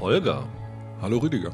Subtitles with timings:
[0.00, 0.44] Holger.
[1.00, 1.52] Hallo Rüdiger.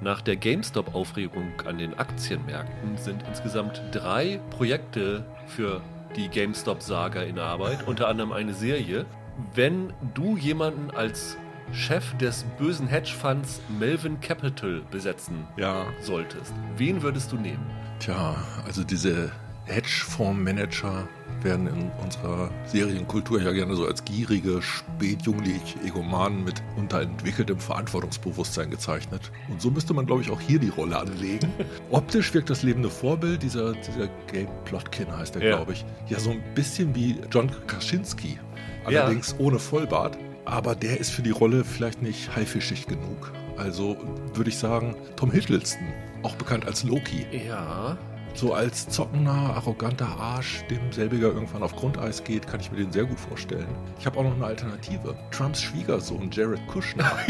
[0.00, 5.80] Nach der GameStop-Aufregung an den Aktienmärkten sind insgesamt drei Projekte für
[6.16, 9.06] die GameStop-Saga in Arbeit, unter anderem eine Serie.
[9.54, 11.36] Wenn du jemanden als
[11.72, 17.66] Chef des bösen Hedgefonds Melvin Capital besetzen Ja, solltest, wen würdest du nehmen?
[17.98, 19.30] tja, also diese
[19.68, 21.08] Hedgefondsmanager
[21.42, 29.30] werden in unserer Serienkultur ja gerne so als gierige, spätjunglich Egomanen mit unterentwickeltem Verantwortungsbewusstsein gezeichnet.
[29.48, 31.52] Und so müsste man, glaube ich, auch hier die Rolle anlegen.
[31.90, 35.56] Optisch wirkt das lebende Vorbild, dieser, dieser Gabe Plotkin heißt er, Ja.
[35.56, 38.38] glaube ich, ja so ein bisschen wie John Krasinski.
[38.84, 40.18] Allerdings ohne Vollbart.
[40.44, 43.32] Aber der ist für die Rolle vielleicht nicht haifischig genug.
[43.58, 43.96] Also
[44.34, 45.86] würde ich sagen, Tom Hiddleston,
[46.22, 47.26] auch bekannt als Loki.
[47.46, 47.98] Ja,
[48.34, 52.92] So als zockender, arroganter Arsch, dem selbiger irgendwann auf Grundeis geht, kann ich mir den
[52.92, 53.66] sehr gut vorstellen.
[53.98, 55.16] Ich habe auch noch eine Alternative.
[55.32, 57.10] Trumps Schwiegersohn Jared Kushner.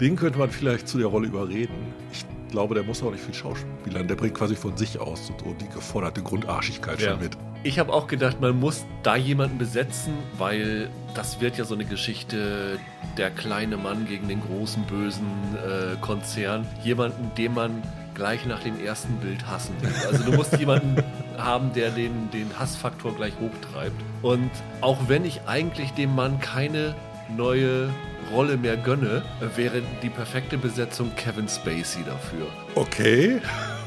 [0.00, 1.94] den könnte man vielleicht zu der Rolle überreden.
[2.12, 4.08] Ich glaube, der muss auch nicht viel schauspielern.
[4.08, 7.12] Der bringt quasi von sich aus so die geforderte Grundarschigkeit Ja.
[7.12, 7.38] schon mit.
[7.62, 11.84] Ich habe auch gedacht, man muss da jemanden besetzen, weil das wird ja so eine
[11.84, 12.78] Geschichte,
[13.18, 16.66] der kleine Mann gegen den großen bösen äh, Konzern.
[16.82, 17.82] Jemanden, den man
[18.14, 19.92] gleich nach dem ersten Bild hassen will.
[20.10, 21.02] Also du musst jemanden
[21.38, 24.00] haben, der den, den Hassfaktor gleich hochtreibt.
[24.22, 24.50] Und
[24.80, 26.94] auch wenn ich eigentlich dem Mann keine
[27.36, 27.90] neue
[28.32, 29.22] Rolle mehr gönne,
[29.54, 32.46] wäre die perfekte Besetzung Kevin Spacey dafür.
[32.74, 33.40] Okay.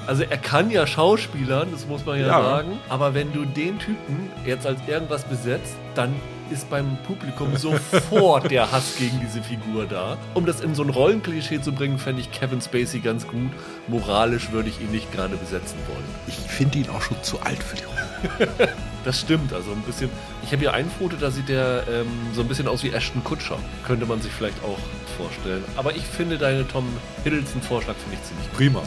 [0.07, 2.43] Also er kann ja Schauspielern, das muss man ja, Ja.
[2.43, 2.79] sagen.
[2.89, 6.13] Aber wenn du den Typen jetzt als irgendwas besetzt, dann
[6.51, 10.17] ist beim Publikum sofort der Hass gegen diese Figur da.
[10.33, 13.49] Um das in so ein Rollenklischee zu bringen, fände ich Kevin Spacey ganz gut.
[13.87, 16.03] Moralisch würde ich ihn nicht gerade besetzen wollen.
[16.27, 18.69] Ich finde ihn auch schon zu alt für die Rolle.
[19.05, 20.09] Das stimmt, also ein bisschen.
[20.43, 23.21] Ich habe hier ein Foto, da sieht der ähm, so ein bisschen aus wie Ashton
[23.21, 23.57] Kutscher.
[23.85, 24.77] Könnte man sich vielleicht auch
[25.17, 25.61] vorstellen.
[25.75, 26.85] Aber ich finde deine Tom
[27.25, 28.49] Hiddleston-Vorschlag finde ich ziemlich.
[28.53, 28.81] Prima.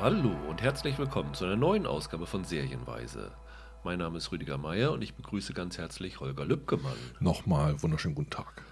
[0.00, 3.32] Hallo und herzlich willkommen zu einer neuen Ausgabe von Serienweise.
[3.82, 6.94] Mein Name ist Rüdiger Meier und ich begrüße ganz herzlich Holger Lübkemann.
[7.18, 8.62] Nochmal wunderschönen guten Tag.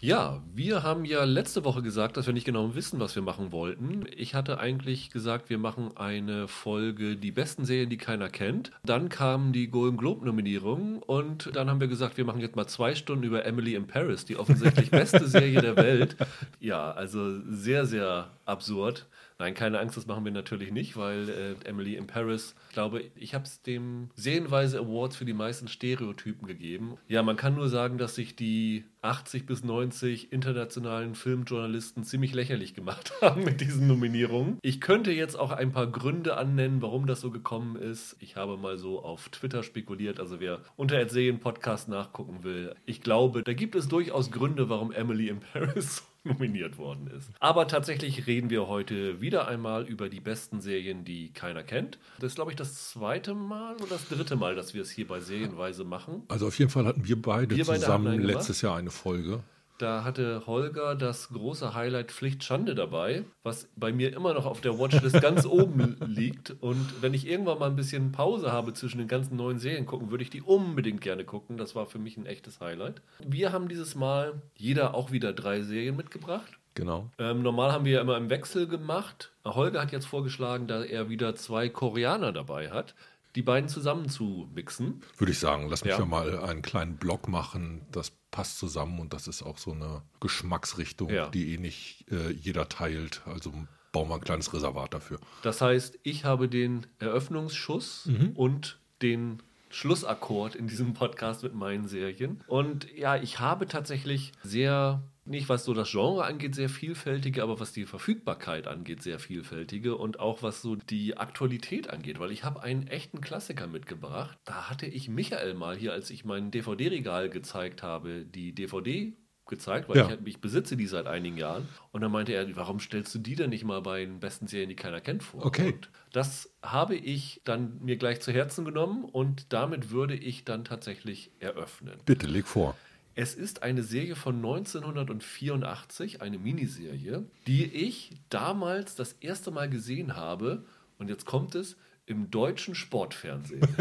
[0.00, 3.52] Ja, wir haben ja letzte Woche gesagt, dass wir nicht genau wissen, was wir machen
[3.52, 4.04] wollten.
[4.14, 8.70] Ich hatte eigentlich gesagt, wir machen eine Folge Die besten Serien, die keiner kennt.
[8.84, 12.66] Dann kam die Golden Globe Nominierung und dann haben wir gesagt, wir machen jetzt mal
[12.66, 16.16] zwei Stunden über Emily in Paris, die offensichtlich beste Serie der Welt.
[16.60, 19.06] Ja, also sehr, sehr absurd.
[19.38, 23.04] Nein, keine Angst, das machen wir natürlich nicht, weil äh, Emily in Paris, ich glaube,
[23.16, 26.96] ich habe es dem Serienweise Awards für die meisten Stereotypen gegeben.
[27.06, 32.74] Ja, man kann nur sagen, dass sich die 80 bis 90 internationalen Filmjournalisten ziemlich lächerlich
[32.74, 34.58] gemacht haben mit diesen Nominierungen.
[34.62, 38.16] Ich könnte jetzt auch ein paar Gründe annennen, warum das so gekommen ist.
[38.20, 42.74] Ich habe mal so auf Twitter spekuliert, also wer unter Erzählen Podcast nachgucken will.
[42.86, 47.30] Ich glaube, da gibt es durchaus Gründe, warum Emily in Paris nominiert worden ist.
[47.40, 51.98] Aber tatsächlich reden wir heute wieder einmal über die besten Serien, die keiner kennt.
[52.20, 55.06] Das ist, glaube ich, das zweite Mal oder das dritte Mal, dass wir es hier
[55.06, 56.22] bei Serienweise machen.
[56.28, 58.34] Also auf jeden Fall hatten wir beide Wir beide zusammen gemacht.
[58.34, 59.42] letztes Jahr eine Folge.
[59.78, 64.60] Da hatte Holger das große Highlight Pflicht Schande dabei, was bei mir immer noch auf
[64.60, 66.54] der Watchlist ganz oben liegt.
[66.60, 70.10] Und wenn ich irgendwann mal ein bisschen Pause habe zwischen den ganzen neuen Serien gucken,
[70.10, 71.56] würde ich die unbedingt gerne gucken.
[71.58, 73.02] Das war für mich ein echtes Highlight.
[73.24, 76.58] Wir haben dieses Mal jeder auch wieder drei Serien mitgebracht.
[76.76, 77.10] Genau.
[77.18, 79.32] Ähm, normal haben wir ja immer im Wechsel gemacht.
[79.44, 82.94] Holger hat jetzt vorgeschlagen, da er wieder zwei Koreaner dabei hat,
[83.36, 85.02] die beiden zusammen zu mixen.
[85.18, 85.98] Würde ich sagen, lass mich Ja.
[86.00, 86.04] ja.
[86.06, 87.82] mal einen kleinen Blog machen.
[87.92, 91.28] Das passt zusammen und das ist auch so eine Geschmacksrichtung, Ja.
[91.28, 93.22] die eh nicht äh, jeder teilt.
[93.26, 93.52] Also
[93.92, 95.20] bauen wir ein kleines Reservat dafür.
[95.42, 102.42] Das heißt, ich habe den Eröffnungsschuss und den Schlussakkord in diesem Podcast mit meinen Serien.
[102.46, 107.60] Und ja, ich habe tatsächlich sehr, nicht was so das Genre angeht, sehr vielfältige, aber
[107.60, 112.44] was die Verfügbarkeit angeht, sehr vielfältige und auch was so die Aktualität angeht, weil ich
[112.44, 114.38] habe einen echten Klassiker mitgebracht.
[114.44, 119.14] Da hatte ich Michael mal hier, als ich mein DVD-Regal gezeigt habe, die DVD
[119.46, 120.08] gezeigt, weil Ja.
[120.10, 121.68] ich, ich besitze die seit einigen Jahren.
[121.92, 124.68] Und dann meinte er, warum stellst du die denn nicht mal bei den besten Serien,
[124.68, 125.44] die keiner kennt, vor?
[125.46, 125.72] Okay.
[125.72, 130.64] Und das habe ich dann mir gleich zu Herzen genommen und damit würde ich dann
[130.64, 131.98] tatsächlich eröffnen.
[132.04, 132.76] Bitte, leg vor.
[133.14, 140.16] Es ist eine Serie von 1984, eine Miniserie, die ich damals das erste Mal gesehen
[140.16, 140.64] habe.
[140.98, 143.66] Und jetzt kommt es im deutschen Sportfernsehen.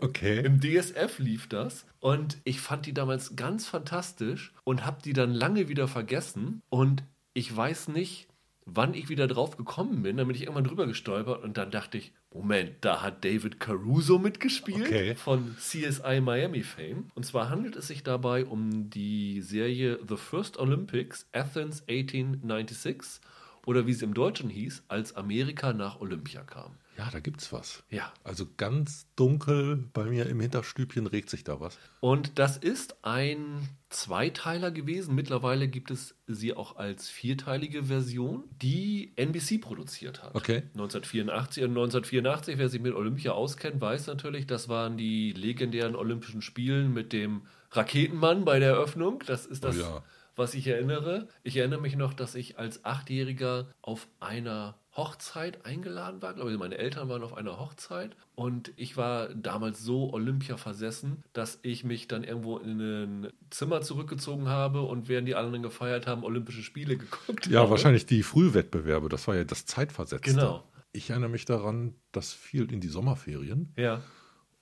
[0.00, 0.44] Okay.
[0.44, 5.32] Im DSF lief das und ich fand die damals ganz fantastisch und habe die dann
[5.32, 7.02] lange wieder vergessen und
[7.32, 8.26] ich weiß nicht,
[8.66, 10.16] wann ich wieder drauf gekommen bin.
[10.16, 14.18] Dann bin ich irgendwann drüber gestolpert und dann dachte ich, Moment, da hat David Caruso
[14.18, 15.14] mitgespielt Okay.
[15.14, 17.10] von CSI Miami Fame.
[17.14, 23.20] Und zwar handelt es sich dabei um die Serie The First Olympics Athens 1896
[23.68, 26.78] oder wie es im Deutschen hieß, als Amerika nach Olympia kam.
[26.96, 27.84] Ja, da gibt's was.
[27.90, 28.10] Ja.
[28.24, 31.78] Also ganz dunkel bei mir im Hinterstübchen regt sich da was.
[32.00, 35.14] Und das ist ein Zweiteiler gewesen.
[35.14, 40.34] Mittlerweile gibt es sie auch als vierteilige Version, die NBC produziert hat.
[40.34, 40.62] Okay.
[40.72, 46.40] 1984 und 1984, wer sich mit Olympia auskennt, weiß natürlich, das waren die legendären Olympischen
[46.40, 47.42] Spielen mit dem
[47.72, 49.22] Raketenmann bei der Eröffnung.
[49.26, 50.04] Das ist das, Oh ja.
[50.38, 51.28] Was ich erinnere.
[51.42, 56.30] Ich erinnere mich noch, dass ich als Achtjähriger auf einer Hochzeit eingeladen war.
[56.30, 61.22] Ich glaube, meine Eltern waren auf einer Hochzeit und ich war damals so Olympia versessen,
[61.32, 66.06] dass ich mich dann irgendwo in ein Zimmer zurückgezogen habe und während die anderen gefeiert
[66.08, 67.70] haben, Olympische Spiele geguckt Ja, habe.
[67.70, 70.30] wahrscheinlich die Frühwettbewerbe, das war ja das Zeitversetzte.
[70.32, 70.64] Genau.
[70.92, 74.00] Ich erinnere mich daran, das fiel in die Sommerferien Ja.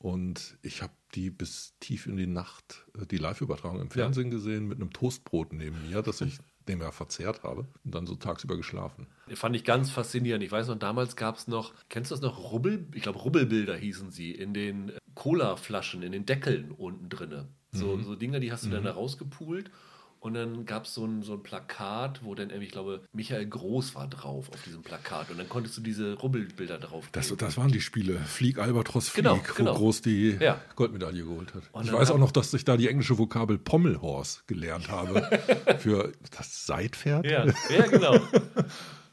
[0.07, 4.69] Und ich habe die bis tief in die Nacht, äh, die Live-Übertragung im Fernsehen gesehen,
[4.69, 6.39] mit einem Toastbrot neben mir, das ich
[6.69, 9.09] nebenher verzehrt habe und dann so tagsüber geschlafen.
[9.35, 10.45] Fand ich ganz faszinierend.
[10.45, 13.77] Ich weiß noch, damals gab es noch, kennst du das noch, Rubbel, ich glaube Rubbelbilder
[13.77, 17.49] hießen sie, in den äh, Cola-Flaschen, in den Deckeln unten drinne.
[17.73, 19.73] So, so Dinger, die hast du dann da rausgepult.
[20.21, 23.95] Und dann gab es so ein, so ein Plakat, wo dann ich glaube, Michael Groß
[23.95, 25.31] war drauf auf diesem Plakat.
[25.31, 28.19] Und dann konntest du diese Rubbelbilder drauf Das, das waren die Spiele.
[28.19, 29.75] Flieg, Albatros, Flieg, Genau, wo genau.
[29.75, 30.61] Groß die Ja.
[30.75, 31.63] Goldmedaille geholt hat.
[31.73, 35.29] Und ich weiß auch noch, dass ich da die englische Vokabel Pommelhorse gelernt habe.
[35.79, 37.25] für das Seitpferd.
[37.27, 38.19] Ja, ja, genau.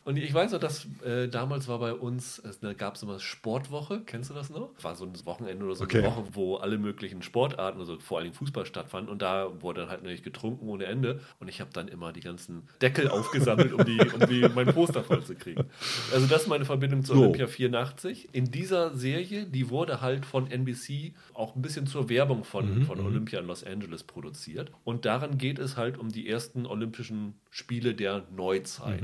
[0.06, 3.20] Und ich weiß noch, dass äh, damals war bei uns, es, da gab es immer
[3.20, 4.72] Sportwoche, kennst du das noch?
[4.82, 6.00] War so ein Wochenende oder so Okay.
[6.00, 9.90] eine Woche, wo alle möglichen Sportarten, also vor allem Fußball stattfanden und da wurde dann
[9.90, 13.86] halt natürlich getrunken ohne Ende und ich habe dann immer die ganzen Deckel aufgesammelt, um,
[13.86, 15.66] die, um die, mein Poster voll zu kriegen.
[16.14, 17.22] Also das ist meine Verbindung zu So.
[17.22, 18.30] Olympia 84.
[18.34, 23.00] In dieser Serie, die wurde halt von NBC auch ein bisschen zur Werbung von, von
[23.00, 24.72] Olympia in Los Angeles produziert.
[24.84, 29.02] Und daran geht es halt um die ersten Olympischen Spiele der Neuzeit,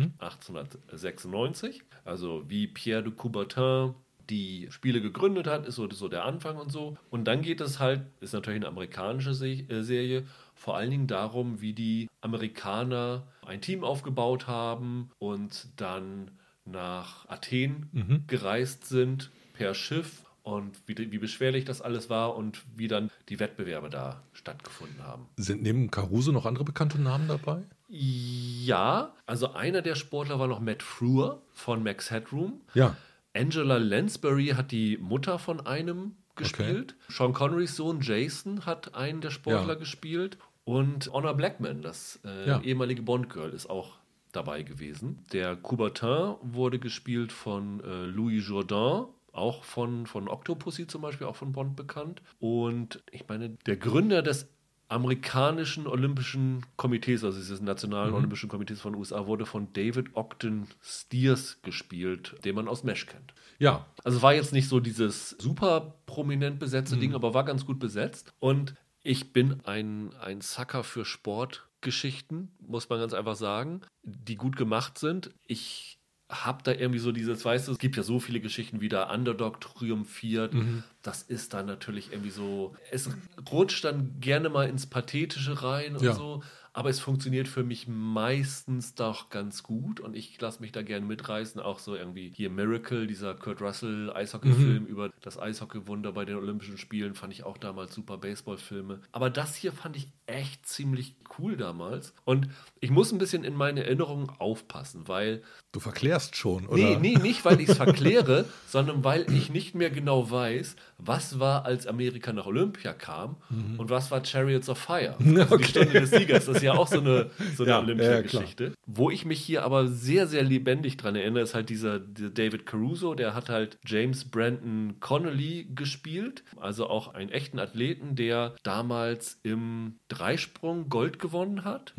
[0.91, 1.83] 1896.
[2.05, 3.93] Also wie Pierre de Coubertin
[4.29, 6.97] die Spiele gegründet hat, ist so, so der Anfang und so.
[7.09, 11.61] Und dann geht es halt, ist natürlich eine amerikanische äh, Serie, vor allen Dingen darum,
[11.61, 16.31] wie die Amerikaner ein Team aufgebaut haben und dann
[16.65, 17.89] nach Athen
[18.27, 23.39] gereist sind per Schiff und wie, wie beschwerlich das alles war und wie dann die
[23.39, 25.27] Wettbewerbe da stattgefunden haben.
[25.37, 27.63] Sind neben Caruso noch andere bekannte Namen dabei?
[27.89, 32.61] Ja, also einer der Sportler war noch Matt Frewer von Max Headroom.
[32.75, 32.95] Ja.
[33.35, 36.95] Angela Lansbury hat die Mutter von einem gespielt.
[37.09, 39.79] Sean Connerys Sohn Jason hat einen der Sportler Ja.
[39.79, 40.37] gespielt.
[40.65, 42.61] Und Honor Blackman, das äh, Ja.
[42.61, 43.97] ehemalige Bond-Girl, ist auch
[44.31, 45.25] dabei gewesen.
[45.33, 51.35] Der Coubertin wurde gespielt von äh, Louis Jourdain, auch von, von Octopussy zum Beispiel, auch
[51.35, 52.21] von Bond bekannt.
[52.39, 54.47] Und ich meine, der Gründer des
[54.89, 60.67] amerikanischen Olympischen Komitees, also dieses Nationalen Olympischen Komitees von den USA, wurde von David Ogden
[60.81, 63.33] Stiers gespielt, den man aus Mesh kennt.
[63.59, 63.85] Ja.
[64.03, 68.33] Also war jetzt nicht so dieses super prominent besetzte Ding, aber war ganz gut besetzt.
[68.39, 74.55] Und ich bin ein, ein Sucker für Sportgeschichten, muss man ganz einfach sagen, die gut
[74.55, 75.29] gemacht sind.
[75.45, 75.99] Ich
[76.29, 79.09] habe da irgendwie so dieses, weißt du, es gibt ja so viele Geschichten, wie der
[79.09, 80.53] Underdog triumphiert.
[81.01, 83.09] Das ist dann natürlich irgendwie so, es
[83.51, 86.13] rutscht dann gerne mal ins Pathetische rein und Ja.
[86.13, 86.43] so.
[86.71, 91.05] Aber es funktioniert für mich meistens doch ganz gut und ich lasse mich da gerne
[91.05, 91.59] mitreißen.
[91.59, 96.77] Auch so irgendwie hier Miracle, dieser Kurt Russell Eishockey-Film über das Eishockey-Wunder bei den Olympischen
[96.77, 99.01] Spielen, fand ich auch damals super Baseball-Filme.
[99.11, 102.13] Aber das hier fand ich echt ziemlich cool damals.
[102.23, 102.47] Und
[102.79, 105.41] ich muss ein bisschen in meine Erinnerungen aufpassen, weil
[105.71, 106.77] Du verklärst schon, oder?
[106.77, 111.39] Nee, nee, nicht, weil ich es verkläre, sondern weil ich nicht mehr genau weiß, was
[111.39, 113.37] war, als Amerika nach Olympia kam
[113.77, 115.15] und was war Chariots of Fire.
[115.39, 117.83] Also Die Stunde des Siegers, das ist ja auch so eine, so eine Ja, ja,
[117.83, 118.73] Olympia-Geschichte.
[118.85, 122.65] Wo ich mich hier aber sehr, sehr lebendig dran erinnere, ist halt dieser, dieser David
[122.65, 129.39] Caruso, der hat halt James Brandon Connolly gespielt, also auch einen echten Athleten, der damals
[129.43, 131.93] im Dreisprung Gold gewonnen hat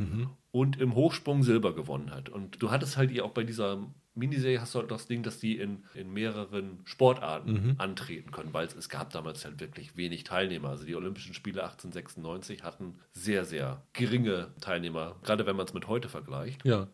[0.52, 2.28] und im Hochsprung Silber gewonnen hat.
[2.28, 3.78] Und du hattest halt hier auch bei dieser
[4.14, 8.66] Miniserie hast du halt das Ding, dass die in, in mehreren Sportarten antreten können, weil
[8.66, 10.70] es, gab damals halt wirklich wenig Teilnehmer.
[10.70, 15.86] Also die Olympischen Spiele 1896 hatten sehr, sehr geringe Teilnehmer, gerade wenn man es mit
[15.86, 16.64] heute vergleicht.
[16.64, 16.88] Ja.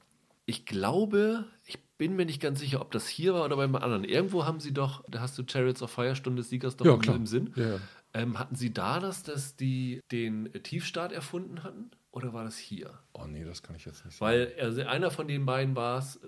[0.45, 4.05] Ich glaube, ich bin mir nicht ganz sicher, ob das hier war oder beim anderen.
[4.05, 7.15] Irgendwo haben sie doch, da hast du Chariots of Fire, Stunde des Siegers doch Ja,
[7.15, 7.53] im, Sinn.
[7.57, 7.81] Ja.
[8.15, 11.91] Ähm, hatten sie da das, dass die den Tiefstart erfunden hatten?
[12.17, 12.99] Oder war das hier?
[13.13, 14.33] Oh nee, das kann ich jetzt nicht sagen.
[14.33, 16.19] Weil also einer von den beiden war es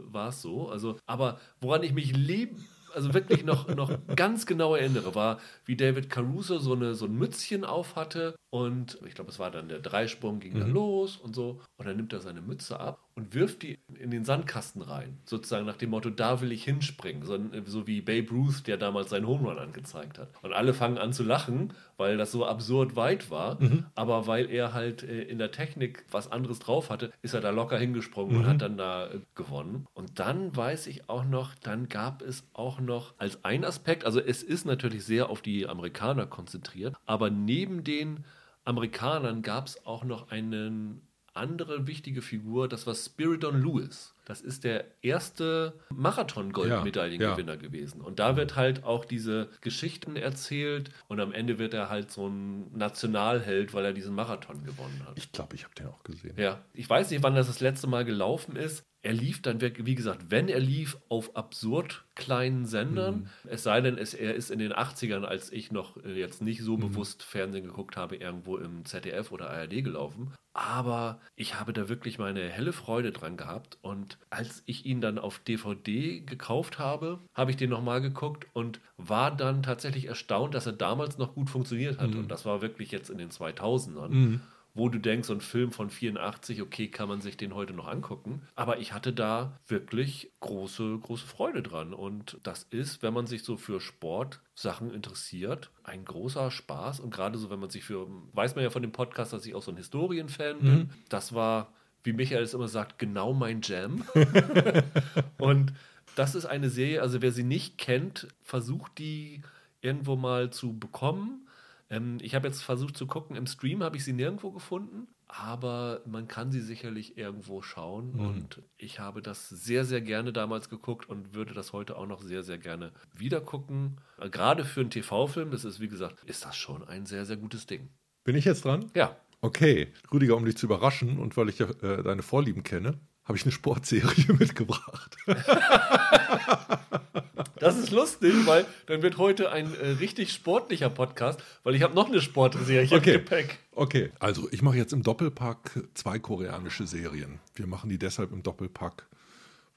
[0.42, 0.68] so.
[0.68, 2.62] Also, aber woran ich mich leben
[2.94, 7.14] also wirklich noch, noch ganz genau erinnere, war, wie David Caruso so, eine, so ein
[7.14, 10.60] Mützchen auf hatte und ich glaube, es war dann der Dreisprung, ging mhm.
[10.60, 11.60] dann los und so.
[11.76, 15.18] Und dann nimmt er seine Mütze ab und wirft die in den Sandkasten rein.
[15.26, 17.24] Sozusagen nach dem Motto, da will ich hinspringen.
[17.24, 20.30] So, so wie Babe Ruth, der damals seinen Home Run angezeigt hat.
[20.40, 23.60] Und alle fangen an zu lachen, weil das so absurd weit war.
[23.60, 23.84] Mhm.
[23.94, 27.50] Aber weil er halt äh, in der Technik was anderes drauf hatte, ist er da
[27.50, 28.40] locker hingesprungen mhm.
[28.40, 29.86] und hat dann da äh, gewonnen.
[29.92, 34.20] Und dann weiß ich auch noch, dann gab es auch noch als ein Aspekt, also
[34.20, 38.24] es ist natürlich sehr auf die Amerikaner konzentriert, aber neben den
[38.68, 41.00] Amerikanern gab es auch noch eine
[41.32, 44.14] andere wichtige Figur, das war Spiridon Lewis.
[44.26, 47.66] Das ist der erste Marathon-Goldmedaillengewinner ja, ja.
[47.66, 48.02] gewesen.
[48.02, 52.28] Und da wird halt auch diese Geschichten erzählt und am Ende wird er halt so
[52.28, 55.16] ein Nationalheld, weil er diesen Marathon gewonnen hat.
[55.16, 56.34] Ich glaube, ich habe den auch gesehen.
[56.36, 58.84] Ja, ich weiß nicht, wann das das letzte Mal gelaufen ist.
[59.02, 63.14] Er lief dann, wie gesagt, wenn er lief, auf absurd kleinen Sendern.
[63.20, 63.26] Mhm.
[63.48, 66.62] Es sei denn, es, er ist in den 80ern, als ich noch äh, jetzt nicht
[66.62, 66.80] so mhm.
[66.80, 70.32] bewusst Fernsehen geguckt habe, irgendwo im ZDF oder ARD gelaufen.
[70.52, 73.78] Aber ich habe da wirklich meine helle Freude dran gehabt.
[73.82, 78.80] Und als ich ihn dann auf DVD gekauft habe, habe ich den nochmal geguckt und
[78.96, 82.10] war dann tatsächlich erstaunt, dass er damals noch gut funktioniert hat.
[82.10, 82.18] Mhm.
[82.20, 84.40] Und das war wirklich jetzt in den 2000ern.
[84.78, 87.88] Wo du denkst, so ein Film von 84, okay, kann man sich den heute noch
[87.88, 88.42] angucken.
[88.54, 91.92] Aber ich hatte da wirklich große, große Freude dran.
[91.92, 97.00] Und das ist, wenn man sich so für Sportsachen interessiert, ein großer Spaß.
[97.00, 99.56] Und gerade so, wenn man sich für, weiß man ja von dem Podcast, dass ich
[99.56, 100.78] auch so ein Historienfan bin.
[100.78, 100.90] Mhm.
[101.08, 101.72] Das war,
[102.04, 104.04] wie Michael es immer sagt, genau mein Jam.
[105.38, 105.72] und
[106.14, 109.42] das ist eine Serie, also wer sie nicht kennt, versucht die
[109.80, 111.47] irgendwo mal zu bekommen
[111.90, 116.02] ähm, ich habe jetzt versucht zu gucken, im Stream habe ich sie nirgendwo gefunden, aber
[116.06, 118.12] man kann sie sicherlich irgendwo schauen.
[118.12, 118.20] Mhm.
[118.20, 122.20] Und ich habe das sehr, sehr gerne damals geguckt und würde das heute auch noch
[122.20, 124.00] sehr, sehr gerne wieder gucken.
[124.18, 127.36] Äh, gerade für einen TV-Film, das ist wie gesagt, ist das schon ein sehr, sehr
[127.36, 127.88] gutes Ding.
[128.24, 128.90] Bin ich jetzt dran?
[128.94, 129.16] Ja.
[129.40, 133.38] Okay, Rüdiger, um dich zu überraschen und weil ich ja äh, deine Vorlieben kenne, habe
[133.38, 135.16] ich eine Sportserie mitgebracht.
[137.60, 141.94] Das ist lustig, weil dann wird heute ein äh, richtig sportlicher Podcast, weil ich habe
[141.94, 142.94] noch eine Sportserie okay.
[143.14, 143.58] im Gepäck.
[143.72, 147.40] Okay, also ich mache jetzt im Doppelpack zwei koreanische Serien.
[147.54, 149.06] Wir machen die deshalb im Doppelpack,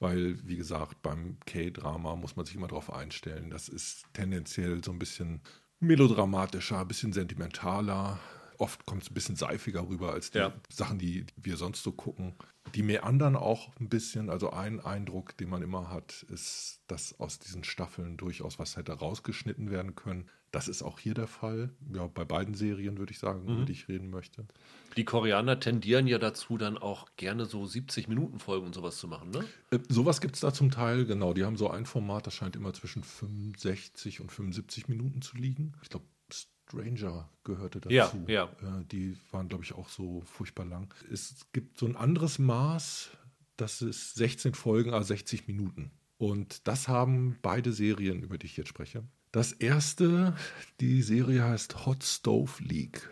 [0.00, 3.50] weil, wie gesagt, beim K-Drama muss man sich immer darauf einstellen.
[3.50, 5.40] Das ist tendenziell so ein bisschen
[5.80, 8.18] melodramatischer, ein bisschen sentimentaler.
[8.58, 10.52] Oft kommt es ein bisschen seifiger rüber als die ja.
[10.68, 12.34] Sachen, die wir sonst so gucken.
[12.74, 14.30] Die meandern auch ein bisschen.
[14.30, 18.92] Also ein Eindruck, den man immer hat, ist, dass aus diesen Staffeln durchaus was hätte
[18.92, 20.28] rausgeschnitten werden können.
[20.52, 21.70] Das ist auch hier der Fall.
[21.94, 23.56] Ja, bei beiden Serien würde ich sagen, mhm.
[23.56, 24.46] über die ich reden möchte.
[24.96, 29.08] Die Koreaner tendieren ja dazu, dann auch gerne so 70 Minuten Folgen und sowas zu
[29.08, 29.44] machen, ne?
[29.70, 31.32] Äh, sowas gibt es da zum Teil, genau.
[31.32, 35.72] Die haben so ein Format, das scheint immer zwischen 65 und 75 Minuten zu liegen.
[35.82, 36.04] Ich glaube,
[36.72, 38.24] Stranger gehörte dazu.
[38.26, 38.80] Ja, ja.
[38.80, 40.92] Äh, die waren, glaube ich, auch so furchtbar lang.
[41.12, 43.10] Es gibt so ein anderes Maß,
[43.56, 45.90] das ist 16 Folgen, also 60 Minuten.
[46.18, 49.04] Und das haben beide Serien, über die ich jetzt spreche.
[49.32, 50.36] Das erste,
[50.80, 53.08] die Serie heißt Hot Stove League.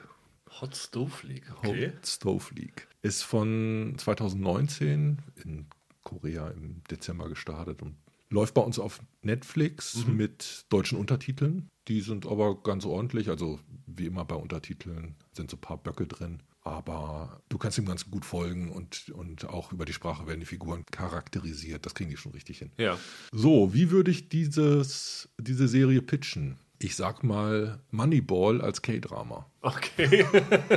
[0.60, 1.92] Hot Stove League, okay.
[1.92, 2.88] Hot Stove League.
[3.02, 5.66] Ist von 2019 in
[6.02, 7.96] Korea im Dezember gestartet und
[8.30, 10.16] läuft bei uns auf Netflix mhm.
[10.16, 11.68] mit deutschen Untertiteln.
[11.88, 13.28] Die sind aber ganz ordentlich.
[13.28, 16.42] Also wie immer bei Untertiteln sind so ein paar Böcke drin.
[16.62, 20.46] Aber du kannst ihm ganz gut folgen und, und auch über die Sprache werden die
[20.46, 21.86] Figuren charakterisiert.
[21.86, 22.70] Das kriegen die schon richtig hin.
[22.76, 22.98] Ja.
[23.32, 26.58] So, wie würde ich dieses, diese Serie pitchen?
[26.82, 29.44] Ich sag mal Moneyball als K-Drama.
[29.60, 30.24] Okay.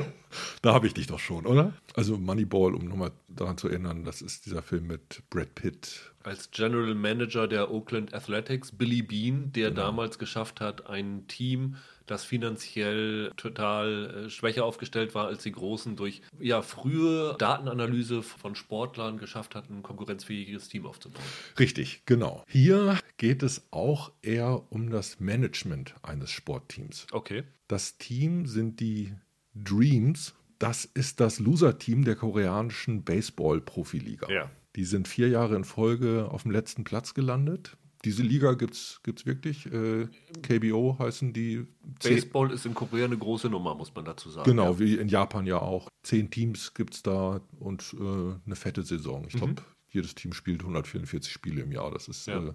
[0.61, 1.71] da habe ich dich doch schon, oder?
[1.95, 6.51] Also Moneyball, um nochmal daran zu erinnern, das ist dieser Film mit Brad Pitt als
[6.51, 9.83] General Manager der Oakland Athletics, Billy Bean, der genau.
[9.83, 15.95] damals geschafft hat, ein Team, das finanziell total äh, schwächer aufgestellt war als die Großen,
[15.95, 21.23] durch ja, frühe Datenanalyse von Sportlern geschafft hat, ein konkurrenzfähiges Team aufzubauen.
[21.59, 22.43] Richtig, genau.
[22.47, 27.07] Hier geht es auch eher um das Management eines Sportteams.
[27.11, 27.43] Okay.
[27.67, 29.13] Das Team sind die
[29.55, 30.33] Dreams.
[30.59, 34.29] Das ist das Loser-Team der koreanischen Baseball-Profiliga.
[34.31, 34.51] Ja.
[34.75, 37.77] Die sind vier Jahre in Folge auf dem letzten Platz gelandet.
[38.05, 39.65] Diese Liga gibt es wirklich.
[39.65, 40.07] Äh,
[40.41, 41.65] KBO heißen die.
[42.03, 44.49] Baseball ist in Korea eine große Nummer, muss man dazu sagen.
[44.49, 44.79] Genau, ja.
[44.79, 45.87] wie in Japan ja auch.
[46.03, 49.25] Zehn Teams gibt es da und äh, eine fette Saison.
[49.27, 49.65] Ich glaube, mhm.
[49.89, 51.91] jedes Team spielt 144 Spiele im Jahr.
[51.91, 52.27] Das ist.
[52.27, 52.39] Ja.
[52.39, 52.53] Äh,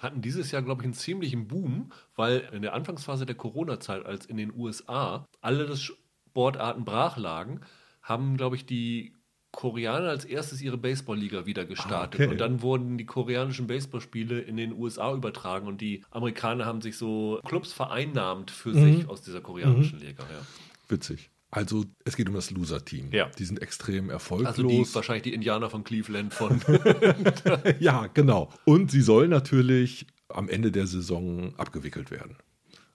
[0.00, 4.26] hatten dieses Jahr, glaube ich, einen ziemlichen Boom, weil in der Anfangsphase der Corona-Zeit, als
[4.26, 7.60] in den USA alle Sportarten brach lagen,
[8.02, 9.14] haben, glaube ich, die
[9.54, 12.20] Koreaner als erstes ihre Baseballliga wieder gestartet.
[12.20, 12.32] Ah, okay.
[12.32, 16.96] Und dann wurden die koreanischen Baseballspiele in den USA übertragen und die Amerikaner haben sich
[16.96, 18.96] so Clubs vereinnahmt für Mhm.
[18.98, 20.22] sich aus dieser koreanischen Liga.
[20.24, 20.46] Ja.
[20.88, 21.30] Witzig.
[21.50, 23.10] Also es geht um das Loser-Team.
[23.12, 23.30] Ja.
[23.38, 24.48] Die sind extrem erfolglos.
[24.48, 26.60] Also die, wahrscheinlich die Indianer von Cleveland von.
[27.78, 28.50] ja, genau.
[28.64, 32.36] Und sie soll natürlich am Ende der Saison abgewickelt werden.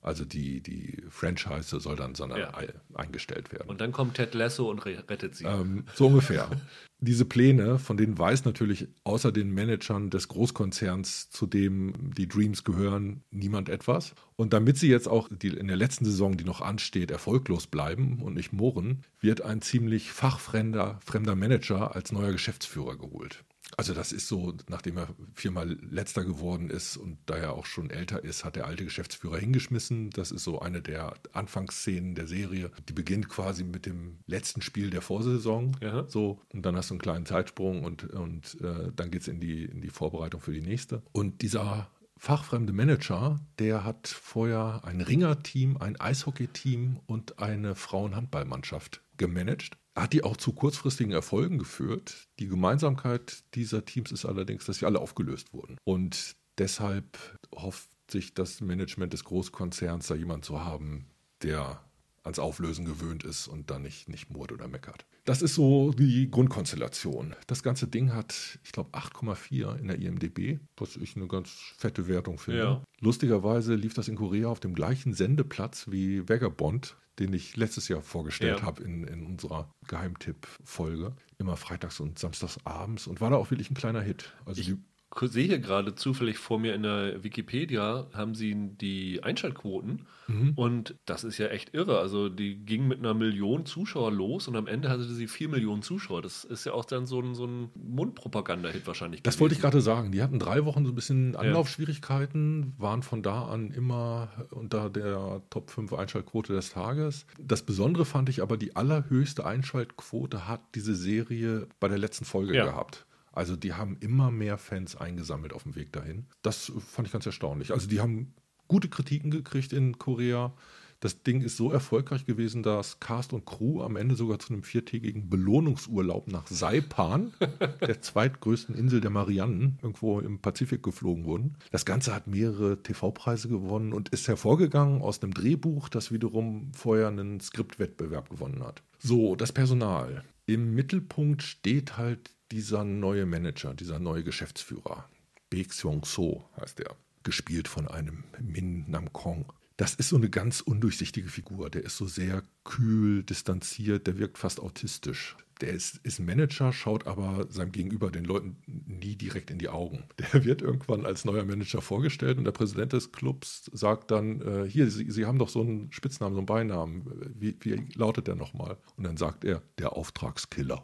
[0.01, 2.53] Also die, die Franchise soll dann sondern Ja.
[2.53, 3.69] ei- eingestellt werden.
[3.69, 5.43] und dann kommt Ted Lasso und re- rettet sie.
[5.45, 6.49] Ähm, so ungefähr.
[7.01, 12.63] Diese Pläne, von denen weiß natürlich außer den Managern des Großkonzerns, zu dem die Dreams
[12.65, 14.13] gehören, niemand etwas.
[14.35, 18.21] Und damit sie jetzt auch die, in der letzten Saison, die noch ansteht, erfolglos bleiben
[18.21, 23.43] und nicht mohren, wird ein ziemlich fachfremder fremder Manager als neuer Geschäftsführer geholt.
[23.77, 27.89] Also das ist so, nachdem er viermal letzter geworden ist und da er auch schon
[27.89, 30.09] älter ist, hat der alte Geschäftsführer hingeschmissen.
[30.09, 32.71] Das ist so eine der Anfangsszenen der Serie.
[32.87, 35.77] Die beginnt quasi mit dem letzten Spiel der Vorsaison.
[35.81, 36.05] Ja.
[36.07, 39.39] So, und dann hast du einen kleinen Zeitsprung und, und äh, dann geht es in
[39.39, 41.03] die, in die Vorbereitung für die nächste.
[41.11, 49.77] Und dieser fachfremde Manager, der hat vorher ein Ringerteam, ein Eishockeyteam und eine Frauenhandballmannschaft gemanagt.
[50.01, 52.27] Hat die auch zu kurzfristigen Erfolgen geführt.
[52.39, 55.77] Die Gemeinsamkeit dieser Teams ist allerdings, dass sie alle aufgelöst wurden.
[55.83, 57.17] Und deshalb
[57.53, 61.07] hofft sich das Management des Großkonzerns, da jemanden zu haben,
[61.43, 61.81] der
[62.23, 65.05] ans Auflösen gewöhnt ist und dann nicht, nicht murrt oder meckert.
[65.25, 67.35] Das ist so die Grundkonstellation.
[67.47, 72.07] Das ganze Ding hat, ich glaube, 8,4 in der IMDB, was ich eine ganz fette
[72.07, 72.59] Wertung finde.
[72.59, 72.83] Ja.
[72.99, 78.01] Lustigerweise lief das in Korea auf dem gleichen Sendeplatz wie Vagabond, den ich letztes Jahr
[78.01, 78.65] vorgestellt Ja.
[78.65, 81.13] habe in, in unserer Geheimtipp-Folge.
[81.37, 84.33] Immer freitags und samstags abends und war da auch wirklich ein kleiner Hit.
[84.45, 84.77] Also die, Ich
[85.21, 90.53] sehe hier gerade zufällig vor mir in der Wikipedia, haben sie die Einschaltquoten Mhm.
[90.55, 91.97] und das ist ja echt irre.
[91.97, 95.81] Also die ging mit einer Million Zuschauer los und am Ende hatte sie vier Millionen
[95.81, 96.21] Zuschauer.
[96.21, 99.23] Das ist ja auch dann so ein, so ein Mundpropaganda-Hit wahrscheinlich.
[99.23, 99.71] Das wollte ich gewesen.
[99.71, 100.11] gerade sagen.
[100.11, 105.41] Die hatten drei Wochen so ein bisschen Anlaufschwierigkeiten, waren von da an immer unter der
[105.49, 107.25] Top 5 Einschaltquote des Tages.
[107.39, 112.55] Das Besondere fand ich aber, die allerhöchste Einschaltquote hat diese Serie bei der letzten Folge
[112.55, 112.65] Ja.
[112.65, 113.05] gehabt.
[113.39, 116.25] Also die haben immer mehr Fans eingesammelt auf dem Weg dahin.
[116.41, 117.71] Das fand ich ganz erstaunlich.
[117.71, 118.33] Also die haben
[118.67, 120.53] gute Kritiken gekriegt in Korea.
[120.99, 124.63] Das Ding ist so erfolgreich gewesen, dass Cast und Crew am Ende sogar zu einem
[124.63, 127.31] viertägigen Belohnungsurlaub nach Saipan,
[127.79, 131.55] der zweitgrößten Insel der Marianen, irgendwo im Pazifik geflogen wurden.
[131.71, 137.07] Das Ganze hat mehrere TV-Preise gewonnen und ist hervorgegangen aus einem Drehbuch, das wiederum vorher
[137.07, 138.83] einen Skriptwettbewerb gewonnen hat.
[138.97, 140.25] So, das Personal.
[140.45, 145.09] Im Mittelpunkt steht halt dieser neue Manager, dieser neue Geschäftsführer.
[145.49, 146.95] Baek Seong-so heißt er.
[147.23, 149.51] Gespielt von einem Min Nam-kong.
[149.77, 151.69] Das ist so eine ganz undurchsichtige Figur.
[151.69, 155.37] Der ist so sehr kühl, distanziert, der wirkt fast autistisch.
[155.61, 160.05] Der ist, ist Manager, schaut aber seinem Gegenüber, den Leuten, nie direkt in die Augen.
[160.33, 164.69] Der wird irgendwann als neuer Manager vorgestellt und der Präsident des Clubs sagt dann, äh,
[164.69, 167.33] hier, Sie, Sie haben doch so einen Spitznamen, so einen Beinamen.
[167.37, 168.77] Wie, wie lautet der nochmal?
[168.97, 170.83] Und dann sagt er, der Auftragskiller.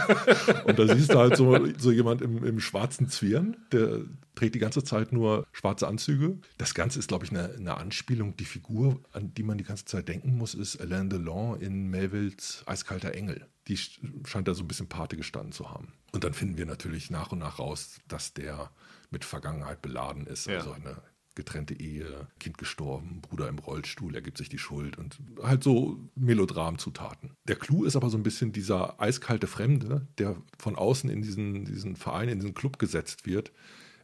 [0.64, 4.02] Und da siehst du halt so, so jemand im, im schwarzen Zwirn, der
[4.38, 6.38] trägt die ganze Zeit nur schwarze Anzüge.
[6.58, 8.36] Das Ganze ist, glaube ich, eine, eine Anspielung.
[8.36, 12.62] Die Figur, an die man die ganze Zeit denken muss, ist Alain Delon in Melvilles
[12.66, 13.46] Eiskalter Engel.
[13.66, 13.98] Die sch-
[14.28, 15.92] scheint da so ein bisschen Pate gestanden zu haben.
[16.12, 18.70] Und dann finden wir natürlich nach und nach raus, dass der
[19.10, 20.46] mit Vergangenheit beladen ist.
[20.46, 20.58] Ja.
[20.58, 21.02] Also eine
[21.34, 25.98] getrennte Ehe, Kind gestorben, Bruder im Rollstuhl, er gibt sich die Schuld und halt so
[26.16, 27.32] Melodramzutaten.
[27.46, 31.64] Der Clou ist aber so ein bisschen dieser eiskalte Fremde, der von außen in diesen,
[31.64, 33.52] diesen Verein, in diesen Club gesetzt wird.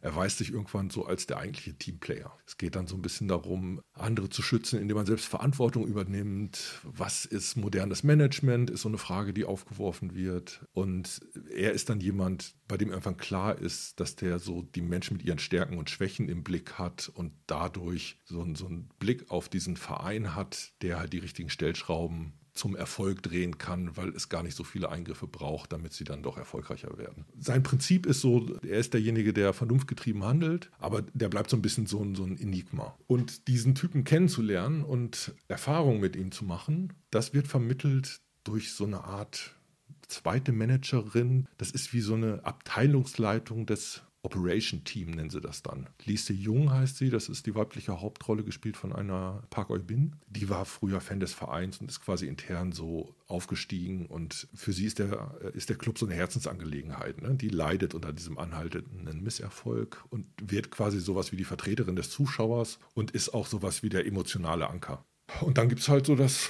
[0.05, 2.31] Erweist sich irgendwann so als der eigentliche Teamplayer.
[2.45, 6.79] Es geht dann so ein bisschen darum, andere zu schützen, indem man selbst Verantwortung übernimmt.
[6.83, 10.63] Was ist modernes Management, ist so eine Frage, die aufgeworfen wird.
[10.73, 15.17] Und er ist dann jemand, bei dem irgendwann klar ist, dass der so die Menschen
[15.17, 19.49] mit ihren Stärken und Schwächen im Blick hat und dadurch so, so einen Blick auf
[19.49, 24.41] diesen Verein hat, der halt die richtigen Stellschrauben zum Erfolg drehen kann, weil es gar
[24.41, 27.25] nicht so viele Eingriffe braucht, damit sie dann doch erfolgreicher werden.
[27.37, 31.61] Sein Prinzip ist so, er ist derjenige, der vernunftgetrieben handelt, aber der bleibt so ein
[31.61, 32.97] bisschen so ein, so ein Enigma.
[33.07, 38.85] Und diesen Typen kennenzulernen und Erfahrungen mit ihm zu machen, das wird vermittelt durch so
[38.85, 39.55] eine Art
[40.07, 41.47] zweite Managerin.
[41.57, 45.87] Das ist wie so eine Abteilungsleitung des Operation Team, nennen sie das dann.
[46.03, 50.15] Lise Jung heißt sie, das ist die weibliche Hauptrolle, gespielt von einer Park Eubin.
[50.27, 54.07] Die war früher Fan des Vereins und ist quasi intern so aufgestiegen.
[54.07, 57.21] Und für sie ist der, ist der Club so eine Herzensangelegenheit.
[57.21, 57.35] Ne?
[57.35, 62.79] Die leidet unter diesem anhaltenden Misserfolg und wird quasi sowas wie die Vertreterin des Zuschauers
[62.93, 65.05] und ist auch sowas wie der emotionale Anker.
[65.41, 66.49] Und dann gibt es halt so das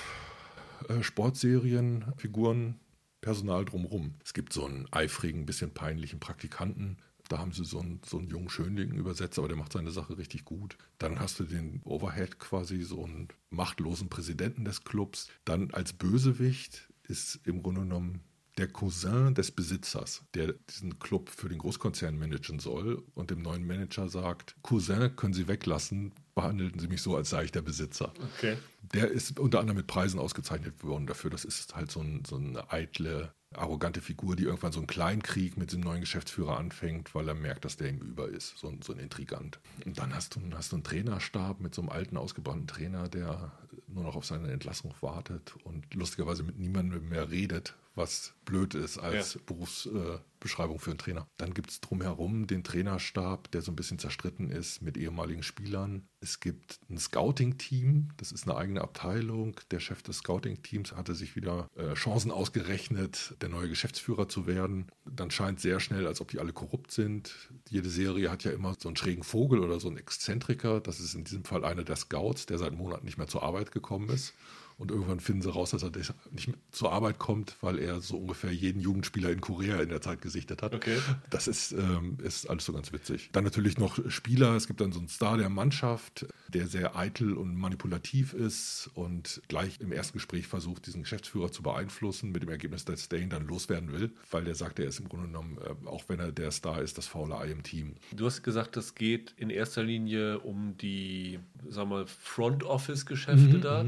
[0.87, 2.79] äh, Sportserien, Figuren
[3.21, 4.13] Personal drumherum.
[4.23, 6.97] Es gibt so einen eifrigen, bisschen peinlichen Praktikanten,
[7.29, 10.17] da haben sie so einen, so einen jungen Schönling übersetzt, aber der macht seine Sache
[10.17, 10.77] richtig gut.
[10.97, 15.29] Dann hast du den Overhead quasi, so einen machtlosen Präsidenten des Clubs.
[15.43, 18.21] Dann als Bösewicht ist im Grunde genommen
[18.57, 23.67] der Cousin des Besitzers, der diesen Club für den Großkonzern managen soll und dem neuen
[23.67, 28.13] Manager sagt, Cousin können Sie weglassen, behandelten Sie mich so, als sei ich der Besitzer.
[28.37, 28.57] Okay.
[28.93, 31.31] Der ist unter anderem mit Preisen ausgezeichnet worden dafür.
[31.31, 35.57] Das ist halt so, ein, so eine eitle arrogante Figur, die irgendwann so einen Kleinkrieg
[35.57, 38.57] mit dem neuen Geschäftsführer anfängt, weil er merkt, dass der ihm über ist.
[38.57, 39.59] So, so ein Intrigant.
[39.85, 43.53] Und dann hast du, hast du einen Trainerstab mit so einem alten, ausgebrannten Trainer, der
[43.87, 48.99] nur noch auf seine Entlassung wartet und lustigerweise mit niemandem mehr redet, was blöd ist
[48.99, 49.39] als ja.
[49.45, 51.27] Berufsbeschreibung äh, für einen Trainer.
[51.37, 56.07] Dann gibt es drumherum den Trainerstab, der so ein bisschen zerstritten ist mit ehemaligen Spielern.
[56.19, 59.59] Es gibt ein Scouting-Team, das ist eine eigene Abteilung.
[59.71, 64.87] Der Chef des Scouting-Teams hatte sich wieder äh, Chancen ausgerechnet, der neue Geschäftsführer zu werden.
[65.05, 67.49] Dann scheint sehr schnell, als ob die alle korrupt sind.
[67.69, 70.81] Jede Serie hat ja immer so einen schrägen Vogel oder so einen Exzentriker.
[70.81, 73.71] Das ist in diesem Fall einer der Scouts, der seit Monaten nicht mehr zur Arbeit
[73.71, 74.33] gekommen ist.
[74.77, 75.91] Und irgendwann finden sie raus, dass er
[76.31, 80.21] nicht zur Arbeit kommt, weil er so ungefähr jeden Jugendspieler in Korea in der Zeit
[80.21, 80.75] gesichtet hat.
[80.75, 80.97] Okay.
[81.29, 83.29] Das ist, ähm, ist alles so ganz witzig.
[83.31, 84.55] Dann natürlich noch Spieler.
[84.55, 89.41] Es gibt dann so einen Star der Mannschaft, der sehr eitel und manipulativ ist und
[89.47, 93.29] gleich im ersten Gespräch versucht, diesen Geschäftsführer zu beeinflussen, mit dem Ergebnis, dass der ihn
[93.29, 96.33] dann loswerden will, weil der sagt, er ist im Grunde genommen, äh, auch wenn er
[96.33, 97.95] der Star ist, das faule Ei im Team.
[98.13, 103.61] Du hast gesagt, es geht in erster Linie um die, sagen wir, Front Office-Geschäfte mhm,
[103.61, 103.85] da.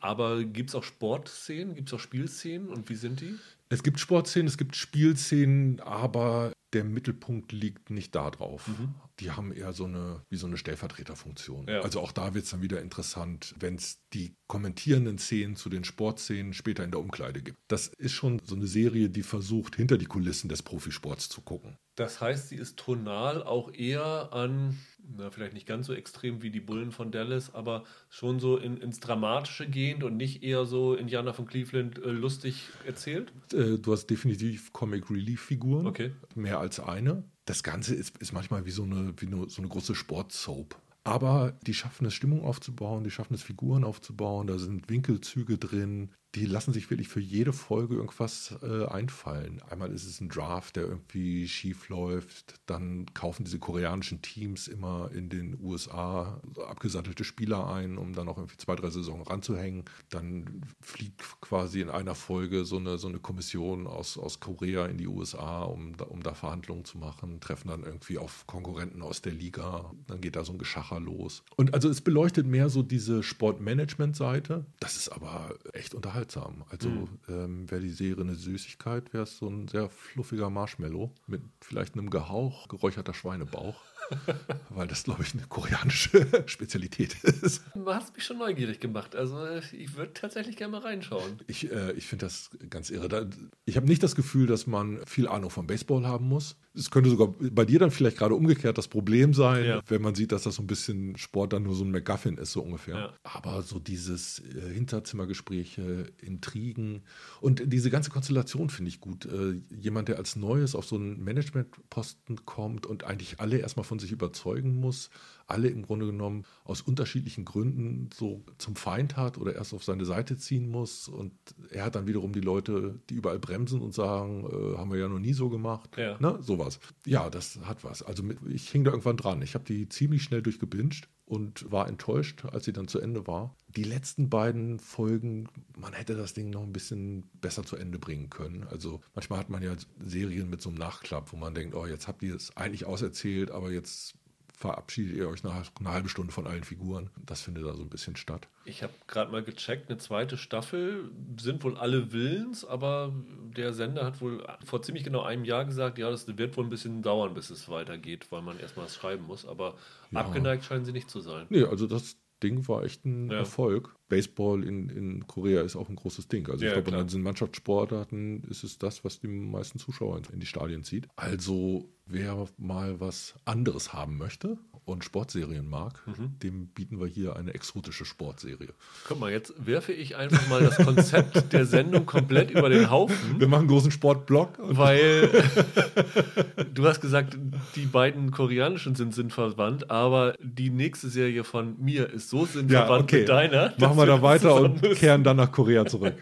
[0.00, 3.34] Aber gibt es auch Sportszenen, gibt es auch Spielszenen und wie sind die?
[3.68, 8.68] Es gibt Sportszenen, es gibt Spielszenen, aber der Mittelpunkt liegt nicht da drauf.
[8.68, 8.94] Mhm.
[9.20, 11.66] Die haben eher so eine, wie so eine Stellvertreterfunktion.
[11.66, 11.80] Ja.
[11.80, 15.84] Also auch da wird es dann wieder interessant, wenn es die kommentierenden Szenen zu den
[15.84, 17.58] Sportszenen später in der Umkleide gibt.
[17.68, 21.78] Das ist schon so eine Serie, die versucht, hinter die Kulissen des Profisports zu gucken.
[21.94, 24.78] Das heißt, sie ist tonal auch eher an,
[25.16, 28.76] na, vielleicht nicht ganz so extrem wie die Bullen von Dallas, aber schon so in,
[28.76, 33.32] ins Dramatische gehend und nicht eher so Indianer von Cleveland äh, lustig erzählt?
[33.52, 35.86] Äh, du hast definitiv Comic Relief Figuren.
[35.86, 36.12] Okay.
[36.34, 37.24] Mehr als eine.
[37.44, 40.76] Das Ganze ist, ist manchmal wie so eine, wie eine, so eine große Sportsoap.
[41.04, 46.10] Aber die schaffen es, Stimmung aufzubauen, die schaffen es, Figuren aufzubauen, da sind Winkelzüge drin,
[46.34, 49.62] die lassen sich wirklich für jede Folge irgendwas äh, einfallen.
[49.70, 52.56] Einmal ist es ein Draft, der irgendwie schief läuft.
[52.66, 58.36] Dann kaufen diese koreanischen Teams immer in den USA abgesattelte Spieler ein, um dann auch
[58.36, 59.84] irgendwie zwei, drei Saisons ranzuhängen.
[60.10, 64.98] Dann fliegt quasi in einer Folge so eine, so eine Kommission aus, aus Korea in
[64.98, 69.32] die USA, um, um da Verhandlungen zu machen, treffen dann irgendwie auf Konkurrenten aus der
[69.32, 69.92] Liga.
[70.06, 71.42] Dann geht da so ein Geschacher los.
[71.56, 74.66] Und also es beleuchtet mehr so diese Sportmanagement-Seite.
[74.78, 76.64] Das ist aber echt unterhaltsam unterhaltsam.
[76.70, 77.08] Also mhm.
[77.28, 81.94] ähm, wäre die Serie eine Süßigkeit, wäre es so ein sehr fluffiger Marshmallow mit vielleicht
[81.94, 83.76] einem Gehauch geräucherter Schweinebauch.
[84.70, 87.62] weil das, glaube ich, eine koreanische Spezialität ist.
[87.74, 89.14] Du hast mich schon neugierig gemacht.
[89.14, 91.42] Also ich würde tatsächlich gerne mal reinschauen.
[91.46, 93.28] Ich, äh, ich finde das ganz irre.
[93.66, 96.56] Ich habe nicht das Gefühl, dass man viel Ahnung vom Baseball haben muss.
[96.78, 99.82] Es könnte sogar bei dir dann vielleicht gerade umgekehrt das Problem sein, ja.
[99.88, 102.52] wenn man sieht, dass das so ein bisschen Sport dann nur so ein McGuffin ist,
[102.52, 102.94] so ungefähr.
[102.94, 103.12] Ja.
[103.24, 107.02] Aber so dieses äh, Hinterzimmergespräche, Intrigen
[107.40, 109.26] und diese ganze Konstellation finde ich gut.
[109.26, 113.98] Äh, jemand, der als Neues auf so einen Managementposten kommt und eigentlich alle erstmal von
[113.98, 115.10] sich überzeugen muss,
[115.48, 120.04] alle im Grunde genommen aus unterschiedlichen Gründen so zum Feind hat oder erst auf seine
[120.04, 121.08] Seite ziehen muss.
[121.08, 121.32] Und
[121.70, 125.08] er hat dann wiederum die Leute, die überall bremsen und sagen, äh, haben wir ja
[125.08, 125.96] noch nie so gemacht.
[125.96, 126.18] Ja.
[126.20, 126.38] Ne?
[126.42, 126.67] Sowas.
[127.06, 128.02] Ja, das hat was.
[128.02, 129.42] Also ich hing da irgendwann dran.
[129.42, 133.54] Ich habe die ziemlich schnell durchgebinged und war enttäuscht, als sie dann zu Ende war.
[133.68, 138.30] Die letzten beiden Folgen, man hätte das Ding noch ein bisschen besser zu Ende bringen
[138.30, 138.64] können.
[138.64, 142.08] Also manchmal hat man ja Serien mit so einem Nachklapp, wo man denkt, oh, jetzt
[142.08, 144.14] habt ihr es eigentlich auserzählt, aber jetzt
[144.58, 147.10] verabschiedet ihr euch nach einer halben Stunde von allen Figuren.
[147.24, 148.48] Das findet da so ein bisschen statt.
[148.64, 153.14] Ich habe gerade mal gecheckt, eine zweite Staffel sind wohl alle Willens, aber
[153.56, 156.70] der Sender hat wohl vor ziemlich genau einem Jahr gesagt, ja, das wird wohl ein
[156.70, 159.46] bisschen dauern, bis es weitergeht, weil man erstmal was schreiben muss.
[159.46, 159.76] Aber
[160.10, 160.20] ja.
[160.20, 161.46] abgeneigt scheinen sie nicht zu sein.
[161.50, 163.38] Nee, also das Ding war echt ein ja.
[163.38, 163.94] Erfolg.
[164.08, 166.48] Baseball in, in Korea ist auch ein großes Ding.
[166.48, 170.40] Also ja, ich glaube, bei diesen Mannschaftssportarten ist es das, was die meisten Zuschauer in
[170.40, 171.08] die Stadien zieht.
[171.16, 176.38] Also wer mal was anderes haben möchte und Sportserien mag, mhm.
[176.42, 178.68] dem bieten wir hier eine exotische Sportserie.
[179.06, 183.38] Guck mal, jetzt werfe ich einfach mal das Konzept der Sendung komplett über den Haufen.
[183.38, 184.54] Wir machen einen großen Sportblock.
[184.58, 185.28] Weil
[186.74, 187.36] du hast gesagt,
[187.76, 193.18] die beiden koreanischen sind sinnverwandt, aber die nächste Serie von mir ist so sinnverwandt ja,
[193.18, 193.18] okay.
[193.20, 193.74] mit deiner.
[193.78, 196.14] Machen wir da weiter und kehren dann nach Korea zurück.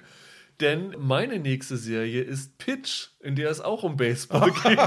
[0.61, 4.79] Denn meine nächste Serie ist Pitch, in der es auch um Baseball geht.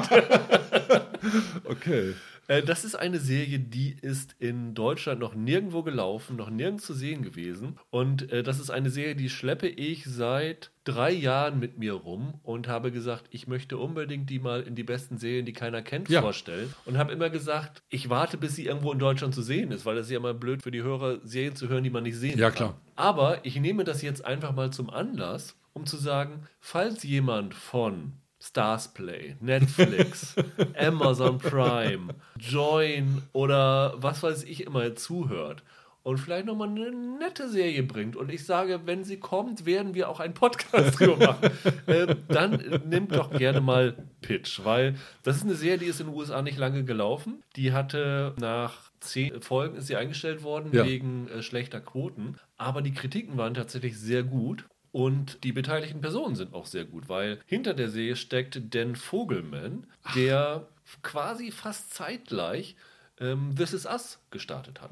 [1.65, 2.13] okay.
[2.47, 6.93] Äh, das ist eine Serie, die ist in Deutschland noch nirgendwo gelaufen, noch nirgends zu
[6.95, 7.77] sehen gewesen.
[7.91, 12.39] Und äh, das ist eine Serie, die schleppe ich seit drei Jahren mit mir rum
[12.41, 16.09] und habe gesagt, ich möchte unbedingt die mal in die besten Serien, die keiner kennt,
[16.09, 16.21] Ja.
[16.21, 16.73] vorstellen.
[16.85, 19.95] Und habe immer gesagt, ich warte, bis sie irgendwo in Deutschland zu sehen ist, weil
[19.95, 22.39] das ist ja immer blöd für die Hörer, Serien zu hören, die man nicht sehen
[22.39, 22.55] Ja, kann.
[22.57, 22.81] klar.
[22.95, 28.13] Aber ich nehme das jetzt einfach mal zum Anlass, um zu sagen, falls jemand von
[28.41, 30.35] Starsplay, Netflix,
[30.77, 35.63] Amazon Prime, Join oder was weiß ich immer zuhört
[36.03, 40.09] und vielleicht nochmal eine nette Serie bringt und ich sage, wenn sie kommt, werden wir
[40.09, 41.51] auch einen Podcast drüber machen,
[41.87, 46.07] äh, dann nimmt doch gerne mal Pitch, weil das ist eine Serie, die ist in
[46.07, 47.43] den USA nicht lange gelaufen.
[47.57, 50.85] Die hatte nach zehn Folgen ist sie eingestellt worden Ja.
[50.85, 54.65] wegen äh, schlechter Quoten, aber die Kritiken waren tatsächlich sehr gut.
[54.91, 59.85] Und die beteiligten Personen sind auch sehr gut, weil hinter der Serie steckt Dan Vogelman,
[60.15, 60.67] der
[61.03, 62.75] quasi fast zeitgleich
[63.19, 64.91] ähm, This Is Us gestartet hat.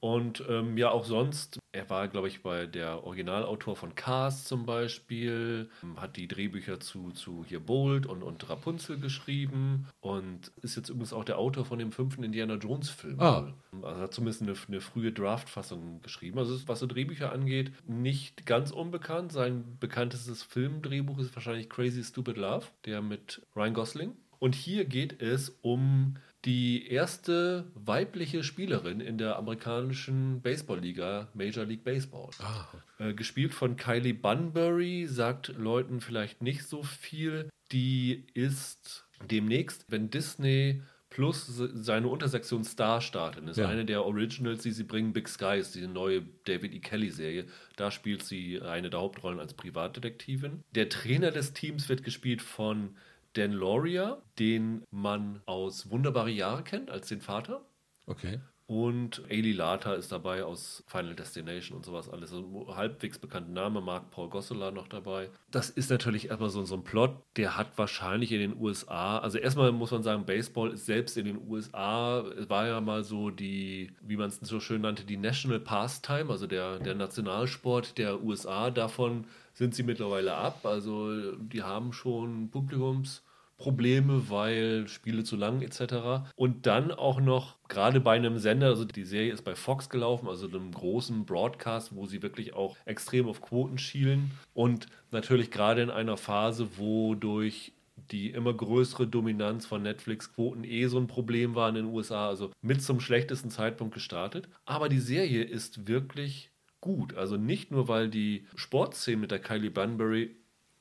[0.00, 4.66] Und ähm, ja, auch sonst, er war, glaube ich, bei der Originalautor von Cars zum
[4.66, 10.76] Beispiel, ähm, hat die Drehbücher zu, zu hier Bold und, und Rapunzel geschrieben und ist
[10.76, 13.18] jetzt übrigens auch der Autor von dem fünften Indiana Jones Film.
[13.20, 13.52] Ah.
[13.82, 16.38] Also hat zumindest eine, eine frühe Draftfassung geschrieben.
[16.38, 19.32] Also ist, was so Drehbücher angeht, nicht ganz unbekannt.
[19.32, 24.16] Sein bekanntestes Filmdrehbuch ist wahrscheinlich Crazy Stupid Love, der mit Ryan Gosling.
[24.38, 31.84] Und hier geht es um die erste weibliche Spielerin in der amerikanischen Baseballliga Major League
[31.84, 32.30] Baseball.
[32.40, 32.66] Ah.
[32.98, 37.48] Äh, gespielt von Kylie Bunbury, sagt Leuten vielleicht nicht so viel.
[37.72, 43.48] Die ist demnächst, wenn Disney Plus se- seine Untersektion Star startet.
[43.48, 43.68] Ist Ja.
[43.68, 46.80] eine der Originals, die sie bringen, Big Skies, diese neue David E.
[46.80, 47.46] Kelly-Serie.
[47.76, 50.62] Da spielt sie eine der Hauptrollen als Privatdetektivin.
[50.74, 52.96] Der Trainer des Teams wird gespielt von
[53.36, 57.66] Dan Lauria, den man aus Wunderbare Jahre kennt, als den Vater.
[58.06, 58.40] Okay.
[58.68, 62.32] Und Ailey Lata ist dabei aus Final Destination und sowas alles.
[62.32, 65.30] Also ein halbwegs bekannter Name, Mark Paul Gosselaar noch dabei.
[65.52, 69.38] Das ist natürlich erstmal so, so ein Plot, der hat wahrscheinlich in den USA, also
[69.38, 73.92] erstmal muss man sagen, Baseball ist selbst in den USA, war ja mal so die,
[74.00, 78.70] wie man es so schön nannte, die National Pastime, also der, der Nationalsport der USA.
[78.70, 80.66] Davon sind sie mittlerweile ab.
[80.66, 83.22] Also die haben schon Publikums.
[83.58, 86.30] Probleme, weil Spiele zu lang etc.
[86.36, 90.28] Und dann auch noch gerade bei einem Sender, also die Serie ist bei Fox gelaufen,
[90.28, 95.82] also einem großen Broadcast, wo sie wirklich auch extrem auf Quoten schielen und natürlich gerade
[95.82, 97.72] in einer Phase, wo durch
[98.10, 102.52] die immer größere Dominanz von Netflix-Quoten eh so ein Problem war in den USA, also
[102.60, 104.48] mit zum schlechtesten Zeitpunkt gestartet.
[104.64, 107.14] Aber die Serie ist wirklich gut.
[107.14, 110.36] Also nicht nur, weil die Sportszenen mit der Kylie Bunbury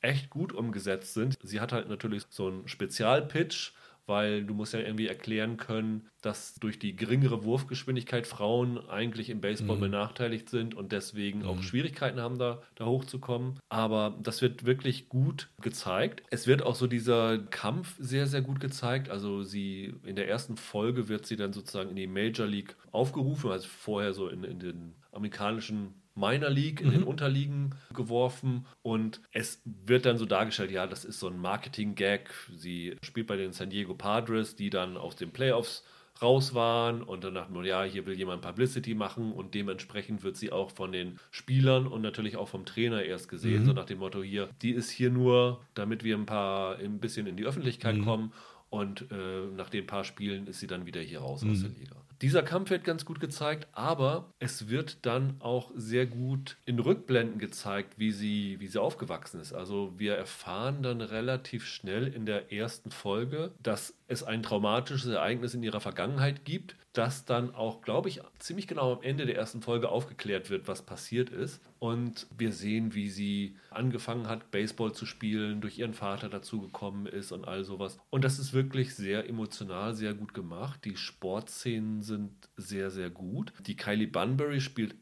[0.06, 1.38] echt gut umgesetzt sind.
[1.44, 3.74] Sie hat halt natürlich so einen Spezialpitch,
[4.08, 9.42] weil du musst ja irgendwie erklären können, dass durch die geringere Wurfgeschwindigkeit Frauen eigentlich im
[9.42, 13.60] Baseball benachteiligt sind und deswegen auch Schwierigkeiten haben, da, da hochzukommen.
[13.70, 16.24] Aber das wird wirklich gut gezeigt.
[16.30, 19.10] Es wird auch so dieser Kampf sehr, sehr gut gezeigt.
[19.10, 23.52] Also sie in der ersten Folge wird sie dann sozusagen in die Major League aufgerufen,
[23.52, 29.62] also vorher so in, in den amerikanischen Minor League in den Unterliegen geworfen und es
[29.66, 32.30] wird dann so dargestellt, ja, das ist so ein Marketing-Gag.
[32.56, 35.84] Sie spielt bei den San Diego Padres, die dann aus den Playoffs
[36.22, 40.38] raus waren und dann dachten wir, ja, hier will jemand Publicity machen und dementsprechend wird
[40.38, 44.00] sie auch von den Spielern und natürlich auch vom Trainer erst gesehen, so nach dem
[44.00, 48.02] Motto hier, die ist hier nur, damit wir ein paar, ein bisschen in die Öffentlichkeit
[48.02, 48.32] kommen
[48.70, 51.96] und äh, nach den paar Spielen ist sie dann wieder hier raus aus der Liga.
[52.26, 57.38] Dieser Kampf wird ganz gut gezeigt, aber es wird dann auch sehr gut in Rückblenden
[57.38, 59.54] gezeigt, wie sie, wie sie aufgewachsen ist.
[59.54, 65.54] Also wir erfahren dann relativ schnell in der ersten Folge, dass es ein traumatisches Ereignis
[65.54, 69.62] in ihrer Vergangenheit gibt, das dann auch, glaube ich, ziemlich genau am Ende der ersten
[69.62, 71.62] Folge aufgeklärt wird, was passiert ist.
[71.80, 77.32] Und wir sehen, wie sie angefangen hat, Baseball zu spielen, durch ihren Vater dazugekommen ist
[77.32, 78.00] und all sowas.
[78.10, 80.84] Und das ist wirklich sehr emotional, sehr gut gemacht.
[80.86, 83.54] Die Sportszenen sind sehr, sehr gut.
[83.66, 84.96] Die Kylie Bunbury spielt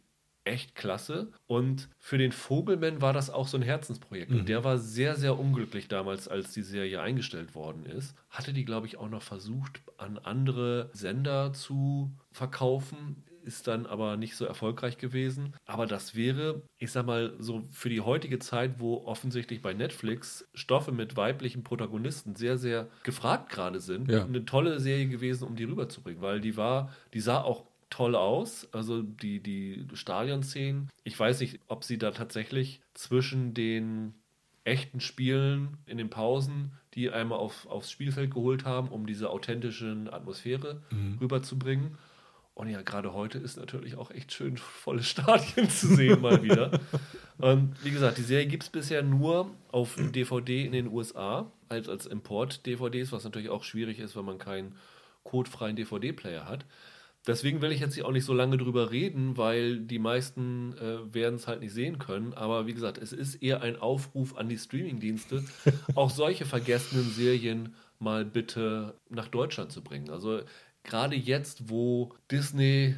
[0.45, 1.31] echt klasse.
[1.47, 4.31] Und für den Vogelman war das auch so ein Herzensprojekt.
[4.31, 8.15] Und der war sehr, sehr unglücklich damals, als die Serie eingestellt worden ist.
[8.29, 13.23] Hatte die, glaube ich, auch noch versucht, an andere Sender zu verkaufen.
[13.45, 15.53] Ist dann aber nicht so erfolgreich gewesen.
[15.65, 20.47] Aber das wäre, ich sag mal, so für die heutige Zeit, wo offensichtlich bei Netflix
[20.53, 24.23] Stoffe mit weiblichen Protagonisten sehr, sehr gefragt gerade sind, Ja.
[24.23, 28.67] eine tolle Serie gewesen, um die rüberzubringen, weil die war, die sah auch toll aus.
[28.71, 30.89] Also die, die Stadionszenen.
[31.03, 34.15] Ich weiß nicht, ob sie da tatsächlich zwischen den
[34.63, 40.05] echten Spielen in den Pausen, die einmal auf, aufs Spielfeld geholt haben, um diese authentische
[40.11, 41.17] Atmosphäre mhm.
[41.21, 41.97] rüberzubringen.
[42.55, 46.79] Und ja, gerade heute ist natürlich auch echt schön, volle Stadien zu sehen, mal wieder.
[47.37, 51.89] Und wie gesagt, die Serie gibt es bisher nur auf DVD in den USA, als,
[51.89, 54.75] als Import-DVDs, was natürlich auch schwierig ist, wenn man keinen
[55.23, 56.65] codefreien DVD-Player hat.
[57.25, 61.13] Deswegen will ich jetzt hier auch nicht so lange drüber reden, weil die meisten äh,
[61.13, 62.33] werden es halt nicht sehen können.
[62.33, 65.43] Aber wie gesagt, es ist eher ein Aufruf an die Streamingdienste,
[65.95, 70.09] auch solche vergessenen Serien mal bitte nach Deutschland zu bringen.
[70.09, 70.41] Also
[70.83, 72.95] gerade jetzt, wo Disney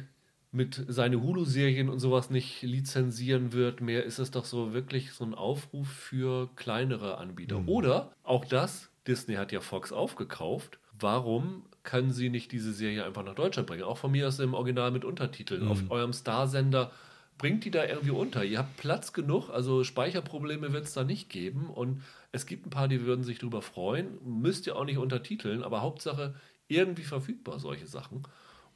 [0.50, 5.24] mit seinen Hulu-Serien und sowas nicht lizenzieren wird mehr, ist es doch so wirklich so
[5.24, 7.60] ein Aufruf für kleinere Anbieter.
[7.60, 7.68] Mhm.
[7.68, 10.78] Oder auch das, Disney hat ja Fox aufgekauft.
[10.98, 13.84] Warum können sie nicht diese Serie einfach nach Deutschland bringen?
[13.84, 15.64] Auch von mir aus im Original mit Untertiteln.
[15.64, 15.70] Mhm.
[15.70, 16.92] Auf eurem Starsender
[17.38, 18.44] bringt die da irgendwie unter.
[18.44, 21.70] Ihr habt Platz genug, also Speicherprobleme wird es da nicht geben.
[21.70, 24.18] Und es gibt ein paar, die würden sich darüber freuen.
[24.24, 26.34] Müsst ihr auch nicht untertiteln, aber Hauptsache
[26.68, 28.24] irgendwie verfügbar, solche Sachen.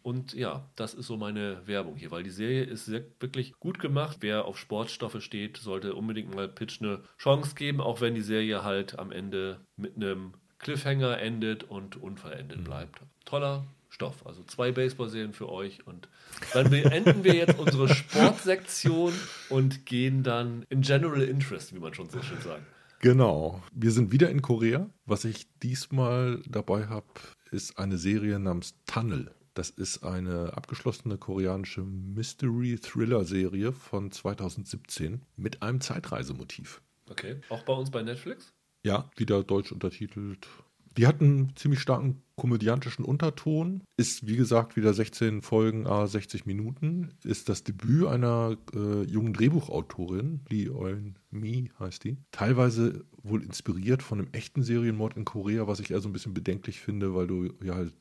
[0.03, 4.19] Und ja, das ist so meine Werbung hier, weil die Serie ist wirklich gut gemacht.
[4.21, 8.65] Wer auf Sportstoffe steht, sollte unbedingt mal Pitch eine Chance geben, auch wenn die Serie
[8.65, 12.65] halt am Ende mit einem Cliffhanger endet und unvollendet mhm.
[12.65, 13.01] bleibt.
[13.25, 14.27] Toller Stoff.
[14.27, 15.87] Also zwei Baseball-Serien für euch.
[15.87, 16.09] Und
[16.55, 19.13] dann beenden wir jetzt unsere Sportsektion
[19.49, 22.63] und gehen dann in General Interest, wie man schon so schön sagt.
[23.01, 23.63] Genau.
[23.73, 24.89] Wir sind wieder in Korea.
[25.07, 27.07] Was ich diesmal dabei habe,
[27.51, 29.35] ist eine Serie namens Tunnel.
[29.55, 36.81] Das ist eine abgeschlossene koreanische Mystery-Thriller-Serie von 2017 mit einem Zeitreisemotiv.
[37.11, 37.41] Okay.
[37.49, 38.53] Auch bei uns bei Netflix?
[38.85, 40.49] Ja, wieder deutsch untertitelt.
[40.97, 43.85] Die hat einen ziemlich starken komödiantischen Unterton.
[43.97, 47.11] Ist, wie gesagt, wieder 16 Folgen, a 60 Minuten.
[47.23, 52.17] Ist das Debüt einer äh, jungen Drehbuchautorin, Lee Eun Mi heißt die.
[52.33, 56.35] Teilweise wohl inspiriert von einem echten Serienmord in Korea, was ich eher so ein bisschen
[56.35, 57.95] bedenklich finde, weil du ja halt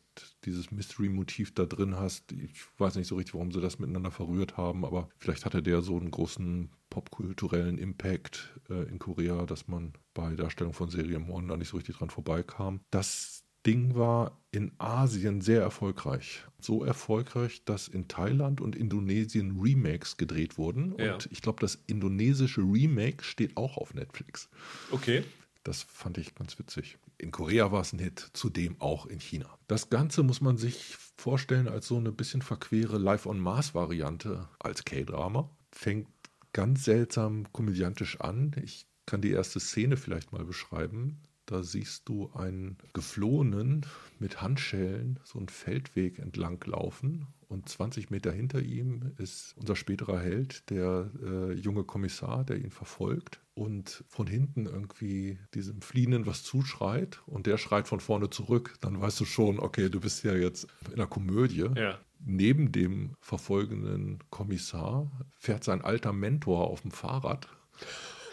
[0.46, 2.32] dieses Mystery-Motiv da drin hast.
[2.32, 5.82] Ich weiß nicht so richtig, warum sie das miteinander verrührt haben, aber vielleicht hatte der
[5.82, 11.58] so einen großen popkulturellen Impact äh, in Korea, dass man bei Darstellung von Serienmorden da
[11.58, 12.82] nicht so richtig dran vorbeikam.
[12.92, 16.46] Das Ding war in Asien sehr erfolgreich.
[16.60, 20.96] So erfolgreich, dass in Thailand und Indonesien Remakes gedreht wurden.
[20.98, 21.14] Ja.
[21.14, 24.50] Und ich glaube, das indonesische Remake steht auch auf Netflix.
[24.92, 25.24] Okay.
[25.64, 26.98] Das fand ich ganz witzig.
[27.20, 29.60] In Korea war es ein Hit, zudem auch in China.
[29.68, 35.50] Das Ganze muss man sich vorstellen als so eine bisschen verquere Live-on-Mars-Variante als K-Drama.
[35.74, 36.08] Fängt
[36.54, 38.56] ganz seltsam komödiantisch an.
[38.64, 41.22] Ich kann die erste Szene vielleicht mal beschreiben.
[41.46, 43.86] Da siehst du einen Geflohenen
[44.20, 50.20] mit Handschellen so einen Feldweg entlang laufen und 20 Meter hinter ihm ist unser späterer
[50.20, 56.44] Held, der äh, junge Kommissar, der ihn verfolgt und von hinten irgendwie diesem Fliehenden was
[56.44, 58.76] zuschreit und der schreit von vorne zurück.
[58.80, 61.66] Dann weißt du schon, okay, du bist ja jetzt in einer Komödie.
[61.76, 62.00] Ja.
[62.20, 67.50] Neben dem verfolgenden Kommissar fährt sein alter Mentor auf dem Fahrrad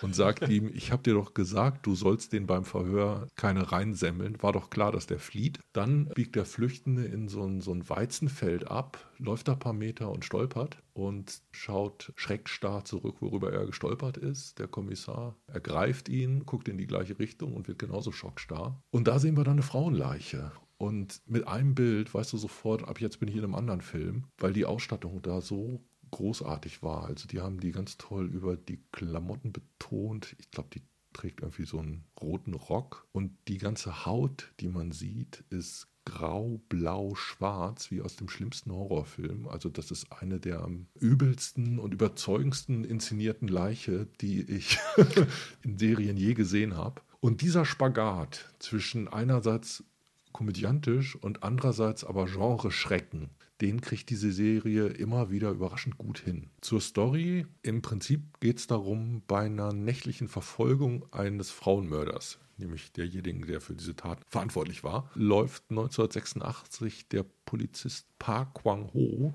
[0.07, 4.43] und sagt ihm, ich habe dir doch gesagt, du sollst den beim Verhör keine reinsemmeln.
[4.43, 5.59] War doch klar, dass der flieht.
[5.73, 9.73] Dann biegt der Flüchtende in so ein, so ein Weizenfeld ab, läuft da ein paar
[9.73, 14.59] Meter und stolpert und schaut schreckstarr zurück, worüber er gestolpert ist.
[14.59, 18.81] Der Kommissar ergreift ihn, guckt in die gleiche Richtung und wird genauso schockstarr.
[18.91, 20.53] Und da sehen wir dann eine Frauenleiche.
[20.79, 24.25] Und mit einem Bild weißt du sofort, ab jetzt bin ich in einem anderen Film,
[24.39, 27.05] weil die Ausstattung da so großartig war.
[27.05, 30.37] Also die haben die ganz toll über die Klamotten betont.
[30.39, 34.93] Ich glaube, die trägt irgendwie so einen roten Rock und die ganze Haut, die man
[34.93, 39.49] sieht, ist grau, blau, schwarz, wie aus dem schlimmsten Horrorfilm.
[39.49, 44.79] Also das ist eine der am übelsten und überzeugendsten inszenierten Leiche, die ich
[45.63, 47.03] in Serien je gesehen habe.
[47.21, 49.85] Und dieser Spagat zwischen einerseits
[50.33, 56.51] komödiantisch und andererseits aber Genre-Schrecken, den kriegt diese Serie immer wieder überraschend gut hin.
[56.61, 63.47] Zur Story, im Prinzip geht es darum, bei einer nächtlichen Verfolgung eines Frauenmörders, nämlich derjenigen,
[63.47, 69.33] der für diese Tat verantwortlich war, läuft 1986 der Polizist Park Kwang-ho,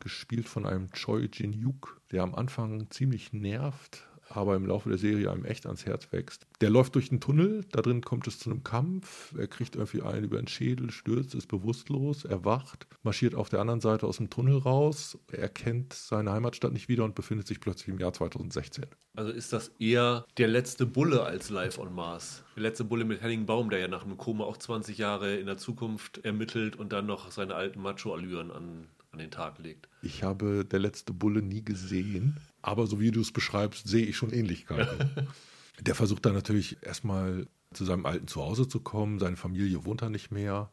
[0.00, 4.06] gespielt von einem Choi Jin-yuk, der am Anfang ziemlich nervt,
[4.36, 6.46] aber im Laufe der Serie einem echt ans Herz wächst.
[6.60, 10.02] Der läuft durch den Tunnel, da drin kommt es zu einem Kampf, er kriegt irgendwie
[10.02, 14.30] einen über den Schädel, stürzt, ist bewusstlos, erwacht, marschiert auf der anderen Seite aus dem
[14.30, 18.86] Tunnel raus, er kennt seine Heimatstadt nicht wieder und befindet sich plötzlich im Jahr 2016.
[19.16, 22.42] Also ist das eher der letzte Bulle als Live on Mars?
[22.56, 25.46] Der letzte Bulle mit Henning Baum, der ja nach einem Koma auch 20 Jahre in
[25.46, 29.88] der Zukunft ermittelt und dann noch seine alten Macho-Allüren an an den Tag legt.
[30.02, 34.16] Ich habe der letzte Bulle nie gesehen, aber so wie du es beschreibst, sehe ich
[34.16, 35.28] schon Ähnlichkeiten.
[35.80, 39.18] der versucht dann natürlich erstmal zu seinem alten Zuhause zu kommen.
[39.18, 40.72] Seine Familie wohnt da nicht mehr.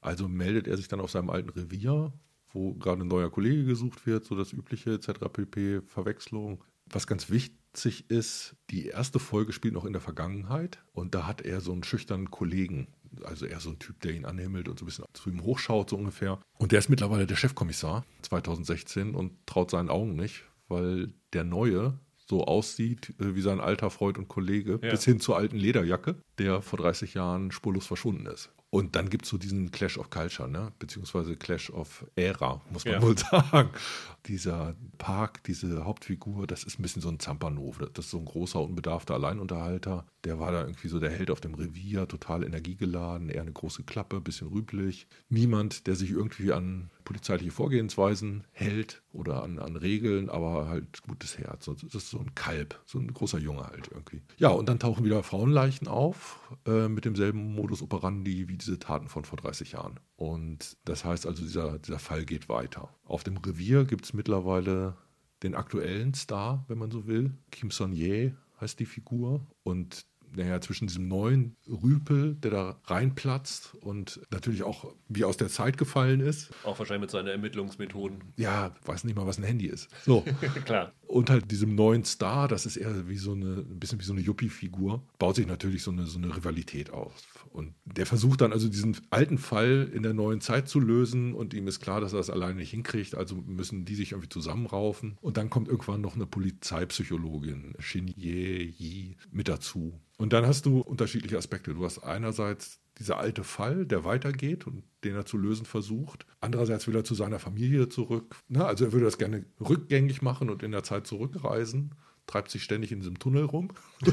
[0.00, 2.12] Also meldet er sich dann auf seinem alten Revier,
[2.52, 5.28] wo gerade ein neuer Kollege gesucht wird, so das übliche etc.
[5.30, 5.82] pp.
[5.86, 6.64] Verwechslung.
[6.86, 11.42] Was ganz wichtig ist, die erste Folge spielt noch in der Vergangenheit und da hat
[11.42, 12.86] er so einen schüchternen Kollegen,
[13.24, 15.90] also eher so ein Typ, der ihn anhimmelt und so ein bisschen zu ihm hochschaut,
[15.90, 16.40] so ungefähr.
[16.56, 21.98] Und der ist mittlerweile der Chefkommissar 2016 und traut seinen Augen nicht, weil der Neue
[22.28, 24.90] so aussieht äh, wie sein alter Freund und Kollege, ja.
[24.90, 28.50] bis hin zur alten Lederjacke, der vor 30 Jahren spurlos verschwunden ist.
[28.68, 30.72] Und dann gibt es so diesen Clash of Culture, ne?
[30.78, 33.02] beziehungsweise Clash of Ära, muss man ja.
[33.02, 33.70] wohl sagen.
[34.26, 37.78] Dieser Park, diese Hauptfigur, das ist ein bisschen so ein Zampanov.
[37.94, 40.04] Das ist so ein großer, unbedarfter Alleinunterhalter.
[40.24, 43.84] Der war da irgendwie so der Held auf dem Revier, total energiegeladen, eher eine große
[43.84, 45.06] Klappe, bisschen rüblich.
[45.28, 51.38] Niemand, der sich irgendwie an polizeiliche Vorgehensweisen hält oder an, an Regeln, aber halt gutes
[51.38, 51.64] Herz.
[51.64, 54.22] Das ist so ein Kalb, so ein großer Junge halt irgendwie.
[54.36, 59.08] Ja, und dann tauchen wieder Frauenleichen auf äh, mit demselben Modus operandi wie diese Taten
[59.08, 60.00] von vor 30 Jahren.
[60.16, 62.90] Und das heißt also, dieser, dieser Fall geht weiter.
[63.04, 64.96] Auf dem Revier gibt es mittlerweile
[65.44, 67.32] den aktuellen Star, wenn man so will.
[67.52, 69.46] Kim Son-ye heißt die Figur.
[69.62, 70.06] Und
[70.36, 75.78] naja, zwischen diesem neuen Rüpel, der da reinplatzt und natürlich auch wie aus der Zeit
[75.78, 76.50] gefallen ist.
[76.64, 78.18] Auch wahrscheinlich mit seinen Ermittlungsmethoden.
[78.36, 79.88] Ja, weiß nicht mal, was ein Handy ist.
[80.04, 80.24] So.
[80.64, 80.92] Klar.
[81.06, 84.12] Und halt diesem neuen Star, das ist eher wie so eine, ein bisschen wie so
[84.12, 87.14] eine Yuppie-Figur, baut sich natürlich so eine, so eine Rivalität auf.
[87.50, 91.54] Und der versucht dann also diesen alten Fall in der neuen Zeit zu lösen und
[91.54, 95.16] ihm ist klar, dass er das alleine nicht hinkriegt, also müssen die sich irgendwie zusammenraufen.
[95.20, 100.00] Und dann kommt irgendwann noch eine Polizeipsychologin, Shin Ye Yi, mit dazu.
[100.16, 101.74] Und dann hast du unterschiedliche Aspekte.
[101.74, 106.26] Du hast einerseits dieser alte Fall, der weitergeht und den er zu lösen versucht.
[106.40, 108.36] Andererseits will er zu seiner Familie zurück.
[108.48, 111.94] Na, also er würde das gerne rückgängig machen und in der Zeit zurückreisen.
[112.26, 113.68] Treibt sich ständig in diesem Tunnel rum.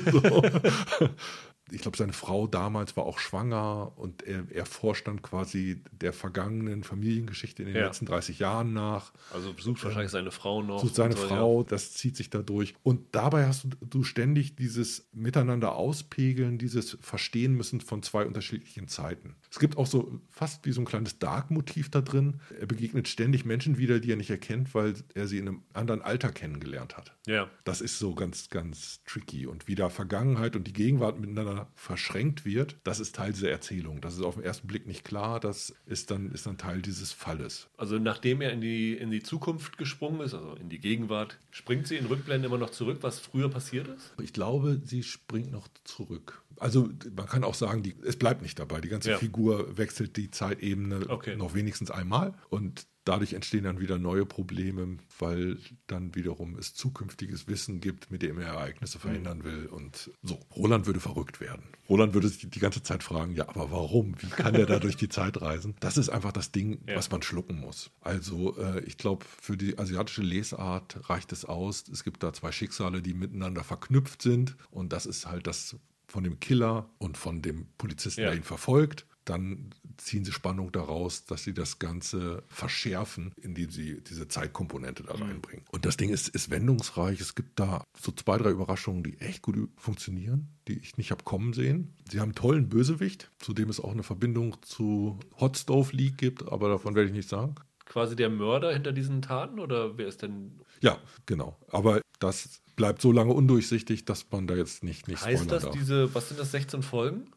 [1.73, 6.13] ich glaube, seine Frau damals war auch schwanger und er, er forscht dann quasi der
[6.13, 7.85] vergangenen Familiengeschichte in den ja.
[7.87, 9.11] letzten 30 Jahren nach.
[9.33, 10.81] Also sucht äh, wahrscheinlich seine Frau noch.
[10.81, 11.67] Sucht seine so, Frau, ja.
[11.67, 12.75] das zieht sich da durch.
[12.83, 18.87] Und dabei hast du, du ständig dieses Miteinander auspegeln, dieses Verstehen müssen von zwei unterschiedlichen
[18.87, 19.35] Zeiten.
[19.51, 22.39] Es gibt auch so fast wie so ein kleines Dark-Motiv da drin.
[22.59, 26.01] Er begegnet ständig Menschen wieder, die er nicht erkennt, weil er sie in einem anderen
[26.01, 27.15] Alter kennengelernt hat.
[27.25, 27.49] Ja.
[27.63, 29.47] Das ist so ganz, ganz tricky.
[29.47, 34.01] Und wie da Vergangenheit und die Gegenwart miteinander verschränkt wird, das ist Teil dieser Erzählung.
[34.01, 37.11] Das ist auf den ersten Blick nicht klar, das ist dann, ist dann Teil dieses
[37.11, 37.67] Falles.
[37.77, 41.87] Also nachdem er in die, in die Zukunft gesprungen ist, also in die Gegenwart, springt
[41.87, 44.13] sie in Rückblenden immer noch zurück, was früher passiert ist?
[44.21, 46.43] Ich glaube, sie springt noch zurück.
[46.57, 48.79] Also man kann auch sagen, die, es bleibt nicht dabei.
[48.79, 49.17] Die ganze ja.
[49.17, 51.35] Figur wechselt die Zeitebene okay.
[51.35, 57.47] noch wenigstens einmal und dadurch entstehen dann wieder neue Probleme, weil dann wiederum es zukünftiges
[57.47, 59.65] Wissen gibt, mit dem er Ereignisse verhindern will.
[59.67, 61.63] Und so, Roland würde verrückt werden.
[61.89, 64.15] Roland würde sich die ganze Zeit fragen, ja, aber warum?
[64.19, 65.75] Wie kann der da durch die Zeit reisen?
[65.79, 66.95] Das ist einfach das Ding, ja.
[66.95, 67.91] was man schlucken muss.
[68.01, 71.85] Also äh, ich glaube, für die asiatische Lesart reicht es aus.
[71.91, 74.55] Es gibt da zwei Schicksale, die miteinander verknüpft sind.
[74.71, 75.75] Und das ist halt das
[76.07, 78.27] von dem Killer und von dem Polizisten, ja.
[78.27, 84.01] der ihn verfolgt dann ziehen sie Spannung daraus, dass sie das Ganze verschärfen, indem sie
[84.01, 85.23] diese Zeitkomponente da mhm.
[85.23, 85.65] reinbringen.
[85.71, 87.19] Und das Ding ist, ist wendungsreich.
[87.21, 91.23] Es gibt da so zwei, drei Überraschungen, die echt gut funktionieren, die ich nicht habe
[91.23, 91.95] kommen sehen.
[92.09, 96.17] Sie haben einen tollen Bösewicht, zu dem es auch eine Verbindung zu Hot Stove League
[96.17, 97.55] gibt, aber davon werde ich nicht sagen.
[97.85, 100.61] Quasi der Mörder hinter diesen Taten oder wer ist denn?
[100.81, 101.57] Ja, genau.
[101.69, 105.73] Aber das bleibt so lange undurchsichtig, dass man da jetzt nicht, nicht Heißt das darf.
[105.73, 107.29] diese, was sind das, 16 Folgen?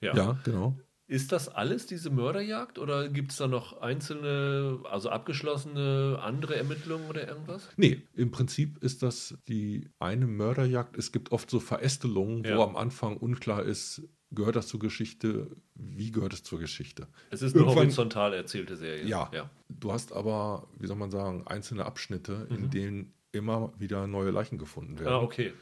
[0.00, 0.76] Ja, ja genau.
[1.12, 7.06] Ist das alles diese Mörderjagd oder gibt es da noch einzelne, also abgeschlossene andere Ermittlungen
[7.06, 7.68] oder irgendwas?
[7.76, 10.96] Nee, im Prinzip ist das die eine Mörderjagd.
[10.96, 12.56] Es gibt oft so Verästelungen, ja.
[12.56, 14.00] wo am Anfang unklar ist,
[14.30, 17.08] gehört das zur Geschichte, wie gehört es zur Geschichte.
[17.28, 19.04] Es ist eine Irgendwann, horizontal erzählte Serie.
[19.04, 19.50] Ja, ja.
[19.68, 22.56] Du hast aber, wie soll man sagen, einzelne Abschnitte, mhm.
[22.56, 25.12] in denen immer wieder neue Leichen gefunden werden.
[25.12, 25.52] Ah, okay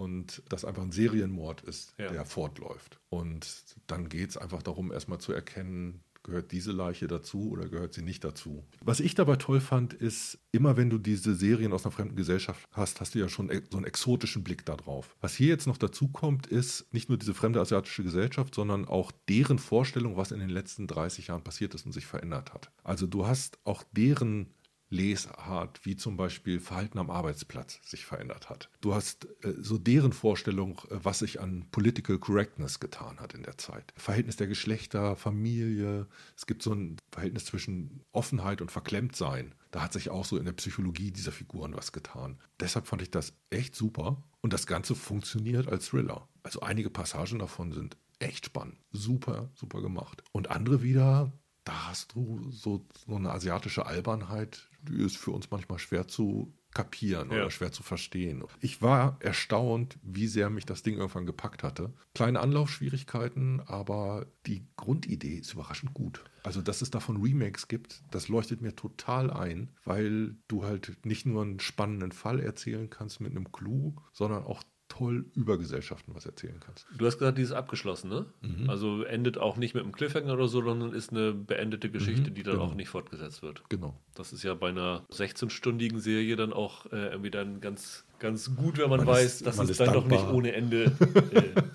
[0.00, 2.10] und das einfach ein Serienmord ist, ja.
[2.10, 2.98] der fortläuft.
[3.10, 7.92] Und dann geht es einfach darum, erstmal zu erkennen, gehört diese Leiche dazu oder gehört
[7.92, 8.64] sie nicht dazu.
[8.82, 12.66] Was ich dabei toll fand, ist, immer wenn du diese Serien aus einer fremden Gesellschaft
[12.72, 15.16] hast, hast du ja schon so einen exotischen Blick darauf.
[15.20, 19.12] Was hier jetzt noch dazu kommt, ist nicht nur diese fremde asiatische Gesellschaft, sondern auch
[19.28, 22.70] deren Vorstellung, was in den letzten 30 Jahren passiert ist und sich verändert hat.
[22.84, 24.54] Also du hast auch deren
[24.90, 28.68] Lesart, wie zum Beispiel Verhalten am Arbeitsplatz sich verändert hat.
[28.80, 33.44] Du hast äh, so deren Vorstellung, äh, was sich an Political Correctness getan hat in
[33.44, 33.94] der Zeit.
[33.96, 36.08] Verhältnis der Geschlechter, Familie.
[36.36, 39.54] Es gibt so ein Verhältnis zwischen Offenheit und Verklemmtsein.
[39.70, 42.38] Da hat sich auch so in der Psychologie dieser Figuren was getan.
[42.58, 44.22] Deshalb fand ich das echt super.
[44.40, 46.28] Und das Ganze funktioniert als Thriller.
[46.42, 48.78] Also einige Passagen davon sind echt spannend.
[48.92, 50.22] Super, super gemacht.
[50.32, 51.32] Und andere wieder,
[51.64, 56.52] da hast du so, so eine asiatische Albernheit, die ist für uns manchmal schwer zu
[56.72, 57.38] kapieren ja.
[57.38, 58.44] oder schwer zu verstehen.
[58.60, 61.92] Ich war erstaunt, wie sehr mich das Ding irgendwann gepackt hatte.
[62.14, 66.24] Kleine Anlaufschwierigkeiten, aber die Grundidee ist überraschend gut.
[66.42, 71.26] Also, dass es davon Remakes gibt, das leuchtet mir total ein, weil du halt nicht
[71.26, 76.26] nur einen spannenden Fall erzählen kannst mit einem Clou, sondern auch toll über Gesellschaften was
[76.26, 76.86] erzählen kannst.
[76.98, 78.26] Du hast gesagt, die ist abgeschlossen, ne?
[78.42, 78.68] Mhm.
[78.68, 82.34] Also endet auch nicht mit einem Cliffhanger oder so, sondern ist eine beendete Geschichte, mhm,
[82.34, 82.66] die dann genau.
[82.66, 83.62] auch nicht fortgesetzt wird.
[83.70, 83.98] Genau.
[84.14, 88.78] Das ist ja bei einer 16-stündigen Serie dann auch äh, irgendwie dann ganz, ganz gut,
[88.78, 90.02] wenn man, man weiß, ist, dass es dann dankbar.
[90.02, 90.84] doch nicht ohne Ende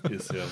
[0.04, 0.44] äh, ist, ja.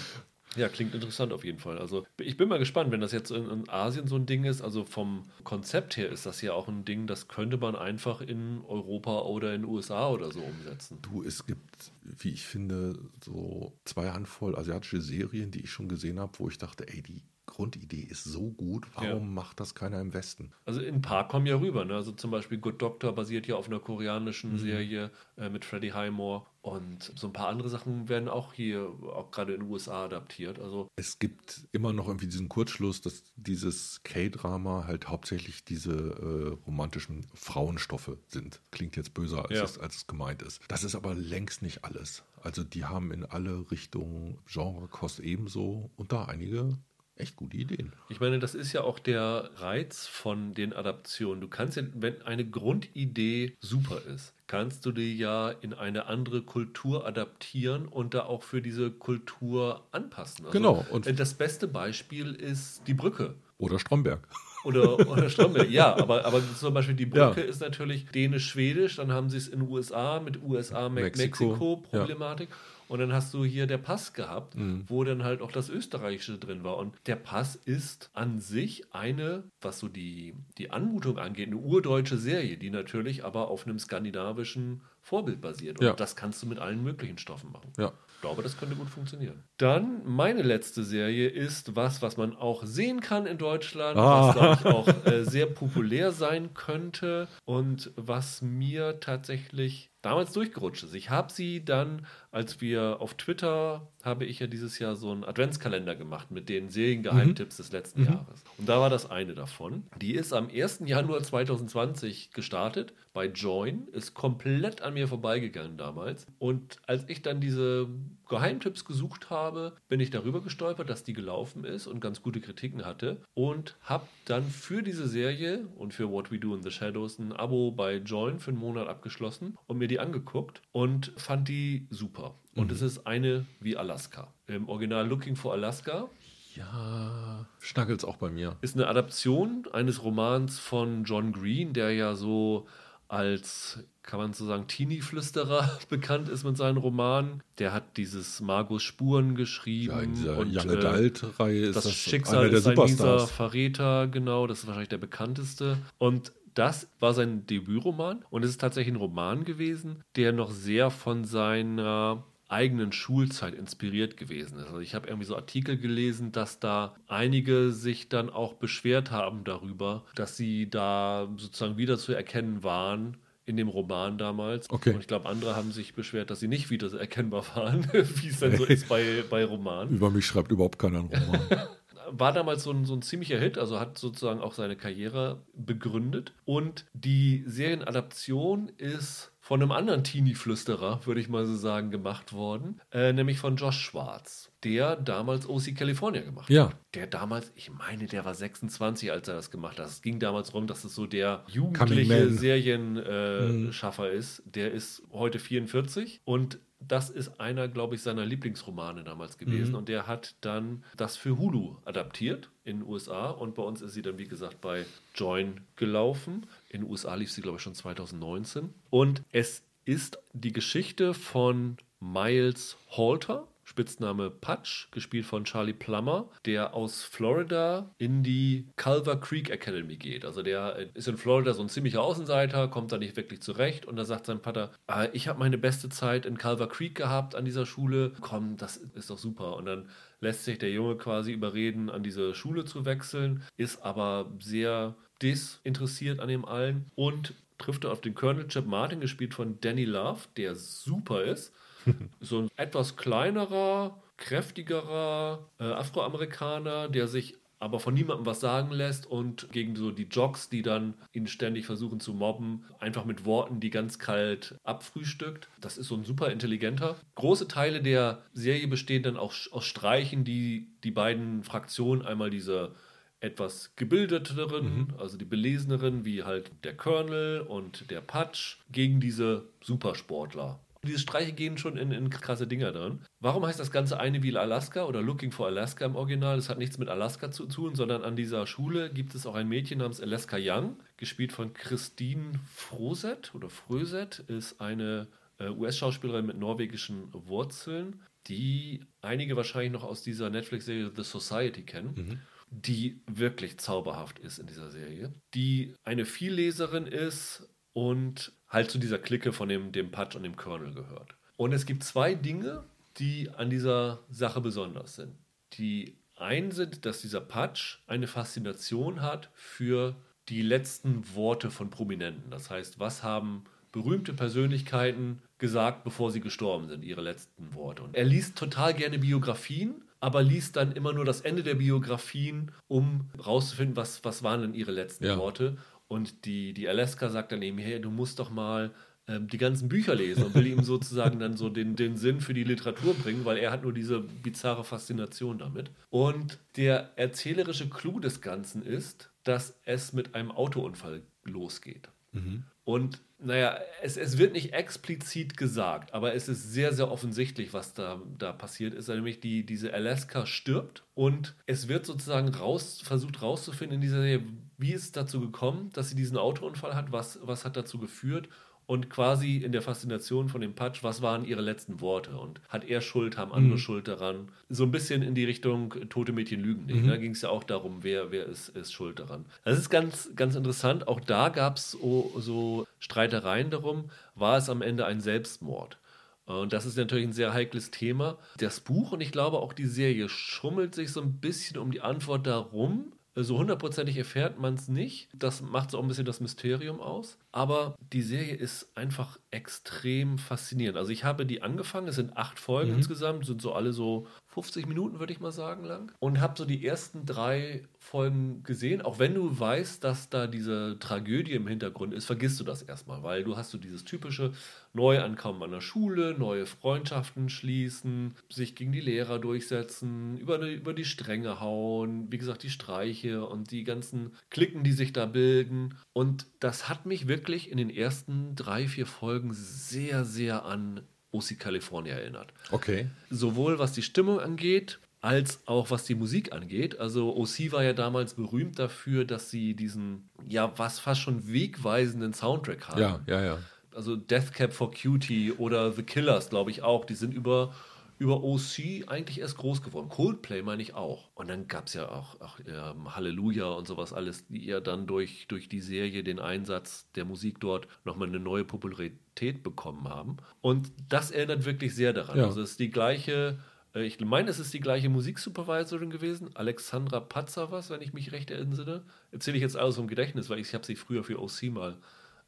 [0.56, 1.78] Ja, klingt interessant auf jeden Fall.
[1.78, 4.62] Also ich bin mal gespannt, wenn das jetzt in, Asien so ein Ding ist.
[4.62, 8.62] Also vom Konzept her ist das ja auch ein Ding, das könnte man einfach in
[8.66, 10.98] Europa oder in den USA oder so umsetzen.
[11.02, 16.20] Du, es gibt, wie ich finde, so zwei Handvoll asiatische Serien, die ich schon gesehen
[16.20, 19.18] habe, wo ich dachte, ey, die Grundidee ist so gut, warum ja.
[19.18, 20.52] macht das keiner im Westen?
[20.64, 21.84] Also in ein paar kommen ja rüber.
[21.84, 21.94] Ne?
[21.94, 24.58] Also zum Beispiel Good Doctor basiert ja auf einer koreanischen mhm.
[24.58, 26.46] Serie äh, mit Freddie Highmore.
[26.62, 30.58] Und so ein paar andere Sachen werden auch hier, auch gerade in den USA adaptiert.
[30.58, 36.64] Also es gibt immer noch irgendwie diesen Kurzschluss, dass dieses K-Drama halt hauptsächlich diese äh,
[36.64, 38.62] romantischen Frauenstoffe sind.
[38.70, 39.64] Klingt jetzt böser, als, ja.
[39.64, 40.62] es, als es gemeint ist.
[40.68, 42.24] Das ist aber längst nicht alles.
[42.40, 46.78] Also die haben in alle Richtungen Genrekost ebenso und da einige
[47.16, 47.92] echt gute Ideen.
[48.08, 51.40] Ich meine, das ist ja auch der Reiz von den Adaptionen.
[51.40, 56.42] Du kannst ja, wenn eine Grundidee super ist, kannst du die ja in eine andere
[56.42, 60.46] Kultur adaptieren und da auch für diese Kultur anpassen.
[60.46, 60.84] Also genau.
[60.90, 63.34] Und das beste Beispiel ist die Brücke.
[63.58, 64.26] Oder Stromberg.
[64.64, 67.46] Oder, oder Stromberg, ja, aber, aber zum Beispiel die Brücke ja.
[67.46, 72.48] ist natürlich dänisch-schwedisch, dann haben sie es in den USA mit USA-Mexiko-Problematik.
[72.48, 74.84] Mexiko und dann hast du hier der Pass gehabt, mhm.
[74.86, 76.76] wo dann halt auch das Österreichische drin war.
[76.76, 82.18] Und der Pass ist an sich eine, was so die, die Anmutung angeht, eine urdeutsche
[82.18, 85.80] Serie, die natürlich aber auf einem skandinavischen Vorbild basiert.
[85.80, 85.92] Und ja.
[85.92, 87.72] das kannst du mit allen möglichen Stoffen machen.
[87.78, 87.92] Ja.
[88.14, 89.44] Ich glaube, das könnte gut funktionieren.
[89.58, 94.34] Dann meine letzte Serie ist was, was man auch sehen kann in Deutschland, ah.
[94.34, 100.94] was ich auch äh, sehr populär sein könnte und was mir tatsächlich damals durchgerutscht ist.
[100.94, 105.24] Ich habe sie dann, als wir auf Twitter, habe ich ja dieses Jahr so einen
[105.24, 107.62] Adventskalender gemacht mit den Seriengeheimtipps mhm.
[107.62, 108.06] des letzten mhm.
[108.06, 108.44] Jahres.
[108.58, 109.84] Und da war das eine davon.
[110.00, 110.82] Die ist am 1.
[110.84, 116.26] Januar 2020 gestartet bei Join, ist komplett an mir vorbeigegangen damals.
[116.38, 117.88] Und als ich dann diese
[118.34, 122.84] Geheimtipps gesucht habe, bin ich darüber gestolpert, dass die gelaufen ist und ganz gute Kritiken
[122.84, 127.20] hatte und habe dann für diese Serie und für What We Do in the Shadows
[127.20, 131.86] ein Abo bei Join für einen Monat abgeschlossen und mir die angeguckt und fand die
[131.90, 132.34] super.
[132.56, 132.72] Und mhm.
[132.72, 134.34] es ist eine wie Alaska.
[134.48, 136.08] Im Original Looking for Alaska.
[136.56, 138.56] Ja, schnackelt es auch bei mir.
[138.62, 142.66] Ist eine Adaption eines Romans von John Green, der ja so
[143.08, 147.42] als, kann man so sagen, Teenie-Flüsterer bekannt ist mit seinen Romanen.
[147.58, 149.94] Der hat dieses Margus Spuren geschrieben.
[149.94, 154.08] Ja, in dieser und, Young äh, Adult-Reihe ist das, das Schicksal ist ein dieser Verräter,
[154.08, 154.46] genau.
[154.46, 155.78] Das ist wahrscheinlich der bekannteste.
[155.98, 160.90] Und das war sein Debütroman und es ist tatsächlich ein Roman gewesen, der noch sehr
[160.90, 164.66] von seiner eigenen Schulzeit inspiriert gewesen ist.
[164.66, 169.44] Also ich habe irgendwie so Artikel gelesen, dass da einige sich dann auch beschwert haben
[169.44, 173.16] darüber, dass sie da sozusagen wieder zu erkennen waren
[173.46, 174.70] in dem Roman damals.
[174.70, 174.94] Okay.
[174.94, 178.28] Und ich glaube, andere haben sich beschwert, dass sie nicht wieder so erkennbar waren, wie
[178.28, 179.94] es dann so ist bei, bei Romanen.
[179.94, 181.40] Über mich schreibt überhaupt keiner einen Roman.
[182.10, 186.32] war damals so ein, so ein ziemlicher Hit, also hat sozusagen auch seine Karriere begründet.
[186.44, 192.80] Und die Serienadaption ist von einem anderen Teenie-Flüsterer, würde ich mal so sagen, gemacht worden,
[192.90, 196.70] äh, nämlich von Josh Schwarz, der damals OC California gemacht ja.
[196.70, 196.76] hat.
[196.94, 199.84] Der damals, ich meine, der war 26, als er das gemacht hat.
[199.84, 204.18] Es ging damals darum, dass es so der jugendliche Serienschaffer äh, mhm.
[204.18, 204.42] ist.
[204.46, 206.58] Der ist heute 44 und
[206.88, 209.70] das ist einer, glaube ich, seiner Lieblingsromane damals gewesen.
[209.70, 209.78] Mhm.
[209.78, 213.30] Und der hat dann das für Hulu adaptiert in den USA.
[213.30, 216.46] Und bei uns ist sie dann, wie gesagt, bei Join gelaufen.
[216.68, 218.72] In den USA lief sie, glaube ich, schon 2019.
[218.90, 223.46] Und es ist die Geschichte von Miles Halter.
[223.64, 230.24] Spitzname Patch, gespielt von Charlie Plummer, der aus Florida in die Culver Creek Academy geht.
[230.24, 233.96] Also der ist in Florida so ein ziemlicher Außenseiter, kommt da nicht wirklich zurecht und
[233.96, 237.44] da sagt sein Vater, ah, ich habe meine beste Zeit in Culver Creek gehabt an
[237.44, 239.56] dieser Schule, komm, das ist doch super.
[239.56, 239.88] Und dann
[240.20, 246.20] lässt sich der Junge quasi überreden, an diese Schule zu wechseln, ist aber sehr desinteressiert
[246.20, 250.54] an dem allen und trifft auf den Colonel Chip Martin, gespielt von Danny Love, der
[250.54, 251.52] super ist
[252.20, 259.06] so ein etwas kleinerer, kräftigerer äh, Afroamerikaner, der sich aber von niemandem was sagen lässt
[259.06, 263.58] und gegen so die Jocks, die dann ihn ständig versuchen zu mobben, einfach mit Worten,
[263.58, 265.48] die ganz kalt abfrühstückt.
[265.62, 266.96] Das ist so ein super intelligenter.
[267.14, 272.74] Große Teile der Serie bestehen dann auch aus Streichen, die die beiden Fraktionen, einmal diese
[273.20, 274.94] etwas gebildeteren, mhm.
[274.98, 281.32] also die beleseneren, wie halt der Colonel und der Patch, gegen diese Supersportler diese Streiche
[281.32, 283.00] gehen schon in, in krasse Dinger drin.
[283.20, 286.36] Warum heißt das Ganze eine wie Alaska oder Looking for Alaska im Original?
[286.36, 289.48] Das hat nichts mit Alaska zu tun, sondern an dieser Schule gibt es auch ein
[289.48, 295.08] Mädchen namens Alaska Young, gespielt von Christine Froset oder Fröset, ist eine
[295.38, 301.94] äh, US-Schauspielerin mit norwegischen Wurzeln, die einige wahrscheinlich noch aus dieser Netflix-Serie The Society kennen.
[301.94, 302.20] Mhm
[302.50, 308.98] die wirklich zauberhaft ist in dieser Serie, die eine Vielleserin ist und halt zu dieser
[308.98, 311.14] Clique von dem, dem Patch und dem Colonel gehört.
[311.36, 312.64] Und es gibt zwei Dinge,
[312.96, 315.14] die an dieser Sache besonders sind.
[315.54, 319.96] Die einen sind, dass dieser Patch eine Faszination hat für
[320.28, 322.30] die letzten Worte von Prominenten.
[322.30, 327.82] Das heißt, was haben berühmte Persönlichkeiten gesagt, bevor sie gestorben sind, ihre letzten Worte.
[327.82, 332.52] Und er liest total gerne Biografien, aber liest dann immer nur das Ende der Biografien,
[332.68, 335.18] um rauszufinden, was, was waren denn ihre letzten ja.
[335.18, 335.56] Worte.
[335.94, 338.72] Und die, die Alaska sagt dann eben, hey, du musst doch mal
[339.06, 342.34] ähm, die ganzen Bücher lesen und will ihm sozusagen dann so den, den Sinn für
[342.34, 345.70] die Literatur bringen, weil er hat nur diese bizarre Faszination damit.
[345.90, 351.88] Und der erzählerische Clou des Ganzen ist, dass es mit einem Autounfall losgeht.
[352.10, 352.42] Mhm.
[352.64, 357.74] Und naja, es, es wird nicht explizit gesagt, aber es ist sehr, sehr offensichtlich, was
[357.74, 358.88] da, da passiert ist.
[358.88, 364.24] Nämlich die, diese Alaska stirbt und es wird sozusagen raus, versucht rauszufinden in dieser Serie,
[364.58, 368.28] wie es dazu gekommen, dass sie diesen Autounfall hat, was, was hat dazu geführt
[368.66, 372.64] und quasi in der Faszination von dem Patch, was waren ihre letzten Worte und hat
[372.64, 373.58] er Schuld, haben andere mhm.
[373.58, 374.28] Schuld daran.
[374.48, 376.84] So ein bisschen in die Richtung tote Mädchen lügen nicht.
[376.84, 376.88] Mhm.
[376.88, 379.26] Da ging es ja auch darum, wer, wer ist, ist schuld daran.
[379.44, 380.88] Das ist ganz, ganz interessant.
[380.88, 385.78] Auch da gab es so, so Streitereien darum, war es am Ende ein Selbstmord?
[386.26, 388.16] Und das ist natürlich ein sehr heikles Thema.
[388.38, 391.82] Das Buch und ich glaube auch die Serie schummelt sich so ein bisschen um die
[391.82, 392.92] Antwort darum,
[393.22, 395.08] so hundertprozentig erfährt man es nicht.
[395.14, 397.18] Das macht so auch ein bisschen das Mysterium aus.
[397.30, 400.76] Aber die Serie ist einfach extrem faszinierend.
[400.76, 402.78] Also ich habe die angefangen, es sind acht Folgen mhm.
[402.78, 405.92] insgesamt, sind so alle so 50 Minuten, würde ich mal sagen, lang.
[406.00, 408.82] Und habe so die ersten drei Folgen gesehen.
[408.82, 413.04] Auch wenn du weißt, dass da diese Tragödie im Hintergrund ist, vergisst du das erstmal,
[413.04, 414.32] weil du hast so dieses typische
[414.72, 420.74] Neuankommen an der Schule, neue Freundschaften schließen, sich gegen die Lehrer durchsetzen, über, die, über
[420.74, 425.76] die Stränge hauen, wie gesagt, die Streiche und die ganzen Klicken, die sich da bilden.
[425.92, 430.80] Und das hat mich wirklich in den ersten drei, vier Folgen sehr, sehr an
[431.14, 432.32] OC California erinnert.
[432.50, 432.86] Okay.
[433.10, 436.80] Sowohl was die Stimmung angeht, als auch was die Musik angeht.
[436.80, 442.14] Also OC war ja damals berühmt dafür, dass sie diesen, ja, was fast schon wegweisenden
[442.14, 442.80] Soundtrack haben.
[442.80, 443.38] Ja, ja, ja.
[443.74, 446.84] Also Death Cab for Cutie oder The Killers, glaube ich auch.
[446.84, 447.52] Die sind über
[447.98, 449.88] über OC eigentlich erst groß geworden.
[449.88, 451.10] Coldplay meine ich auch.
[451.14, 454.86] Und dann gab es ja auch, auch ähm, Halleluja und sowas alles, die ja dann
[454.86, 460.16] durch, durch die Serie, den Einsatz der Musik dort nochmal eine neue Popularität bekommen haben.
[460.40, 462.18] Und das erinnert wirklich sehr daran.
[462.18, 462.24] Ja.
[462.24, 463.38] Also es ist die gleiche,
[463.74, 468.30] äh, ich meine, es ist die gleiche Musiksupervisorin gewesen, Alexandra Patzer wenn ich mich recht
[468.30, 468.84] erinnere.
[469.12, 471.78] Erzähle ich jetzt alles vom Gedächtnis, weil ich habe sie früher für OC mal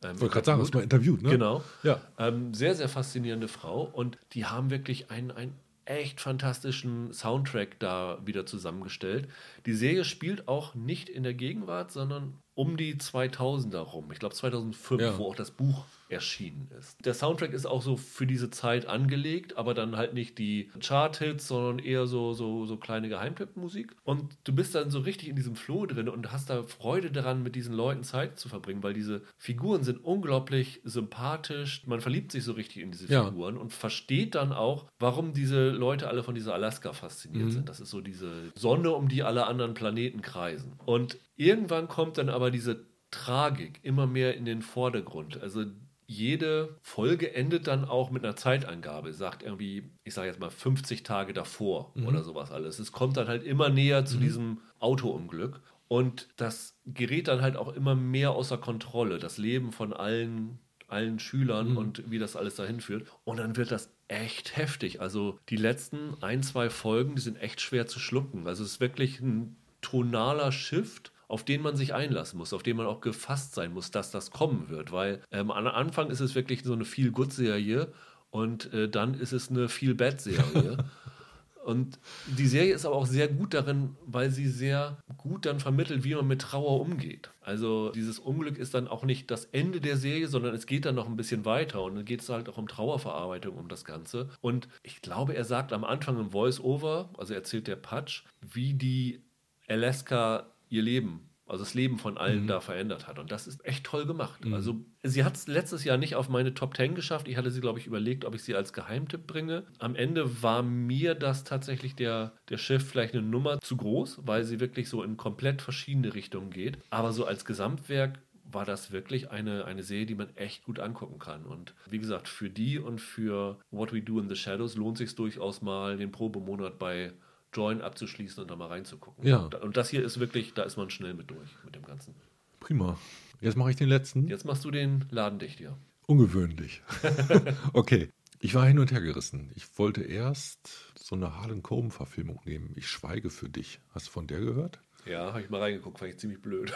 [0.03, 1.31] ähm, ich wollte gerade sagen, hast du mal interviewt, ne?
[1.31, 1.63] Genau.
[1.83, 2.01] Ja.
[2.19, 3.83] Ähm, sehr, sehr faszinierende Frau.
[3.83, 9.29] Und die haben wirklich einen, einen echt fantastischen Soundtrack da wieder zusammengestellt.
[9.65, 14.11] Die Serie spielt auch nicht in der Gegenwart, sondern um die 2000er rum.
[14.13, 15.19] Ich glaube 2005, ja.
[15.19, 17.05] wo auch das Buch erschienen ist.
[17.05, 21.49] Der Soundtrack ist auch so für diese Zeit angelegt, aber dann halt nicht die Chart-Hits,
[21.49, 23.97] sondern eher so, so, so kleine Geheimtipp-Musik.
[24.05, 27.43] Und du bist dann so richtig in diesem Flow drin und hast da Freude daran,
[27.43, 31.87] mit diesen Leuten Zeit zu verbringen, weil diese Figuren sind unglaublich sympathisch.
[31.87, 33.61] Man verliebt sich so richtig in diese Figuren ja.
[33.61, 37.51] und versteht dann auch, warum diese Leute alle von dieser Alaska fasziniert mhm.
[37.51, 37.69] sind.
[37.69, 40.75] Das ist so diese Sonne, um die alle anderen Planeten kreisen.
[40.85, 45.41] Und irgendwann kommt dann aber diese Tragik immer mehr in den Vordergrund.
[45.41, 45.65] Also
[46.07, 49.13] jede Folge endet dann auch mit einer Zeitangabe.
[49.13, 52.07] Sagt irgendwie, ich sage jetzt mal 50 Tage davor mhm.
[52.07, 52.79] oder sowas alles.
[52.79, 54.21] Es kommt dann halt immer näher zu mhm.
[54.21, 55.61] diesem Autounglück.
[55.89, 59.19] Und das gerät dann halt auch immer mehr außer Kontrolle.
[59.19, 61.77] Das Leben von allen, allen Schülern mhm.
[61.77, 63.07] und wie das alles dahin führt.
[63.25, 65.01] Und dann wird das echt heftig.
[65.01, 68.47] Also die letzten ein, zwei Folgen, die sind echt schwer zu schlucken.
[68.47, 72.77] Also es ist wirklich ein tonaler Shift auf den man sich einlassen muss, auf den
[72.77, 74.93] man auch gefasst sein muss, dass das kommen wird.
[74.93, 77.93] Weil ähm, am Anfang ist es wirklich so eine Feel-Good-Serie
[78.31, 80.77] und äh, dann ist es eine Feel-Bad-Serie.
[81.65, 86.05] und die Serie ist aber auch sehr gut darin, weil sie sehr gut dann vermittelt,
[86.05, 87.31] wie man mit Trauer umgeht.
[87.41, 90.95] Also dieses Unglück ist dann auch nicht das Ende der Serie, sondern es geht dann
[90.95, 94.29] noch ein bisschen weiter und dann geht es halt auch um Trauerverarbeitung, um das Ganze.
[94.41, 99.23] Und ich glaube, er sagt am Anfang im Voice-Over, also erzählt der Patch, wie die
[99.69, 102.47] Alaska ihr Leben, also das Leben von allen mhm.
[102.49, 103.19] da verändert hat.
[103.19, 104.45] Und das ist echt toll gemacht.
[104.45, 104.55] Mhm.
[104.55, 107.29] Also sie hat es letztes Jahr nicht auf meine Top 10 geschafft.
[107.29, 109.65] Ich hatte sie, glaube ich, überlegt, ob ich sie als Geheimtipp bringe.
[109.79, 114.45] Am Ende war mir das tatsächlich der, der Schiff vielleicht eine Nummer zu groß, weil
[114.45, 116.79] sie wirklich so in komplett verschiedene Richtungen geht.
[116.91, 118.19] Aber so als Gesamtwerk
[118.51, 121.45] war das wirklich eine, eine Serie, die man echt gut angucken kann.
[121.45, 125.15] Und wie gesagt, für die und für What We Do in the Shadows lohnt sich
[125.15, 127.13] durchaus mal den Probemonat bei
[127.57, 129.27] Join abzuschließen und da mal reinzugucken.
[129.27, 129.47] Ja.
[129.47, 132.15] Und das hier ist wirklich, da ist man schnell mit durch mit dem Ganzen.
[132.61, 132.99] Prima.
[133.41, 134.29] Jetzt mache ich den letzten.
[134.29, 135.77] Jetzt machst du den Laden dicht, ja.
[136.07, 136.83] Ungewöhnlich.
[137.73, 138.11] okay.
[138.41, 139.51] Ich war hin und her gerissen.
[139.55, 142.73] Ich wollte erst so eine Harlan Coben-Verfilmung nehmen.
[142.77, 143.81] Ich schweige für dich.
[143.95, 144.79] Hast du von der gehört?
[145.07, 146.73] Ja, habe ich mal reingeguckt, fand ich ziemlich blöd.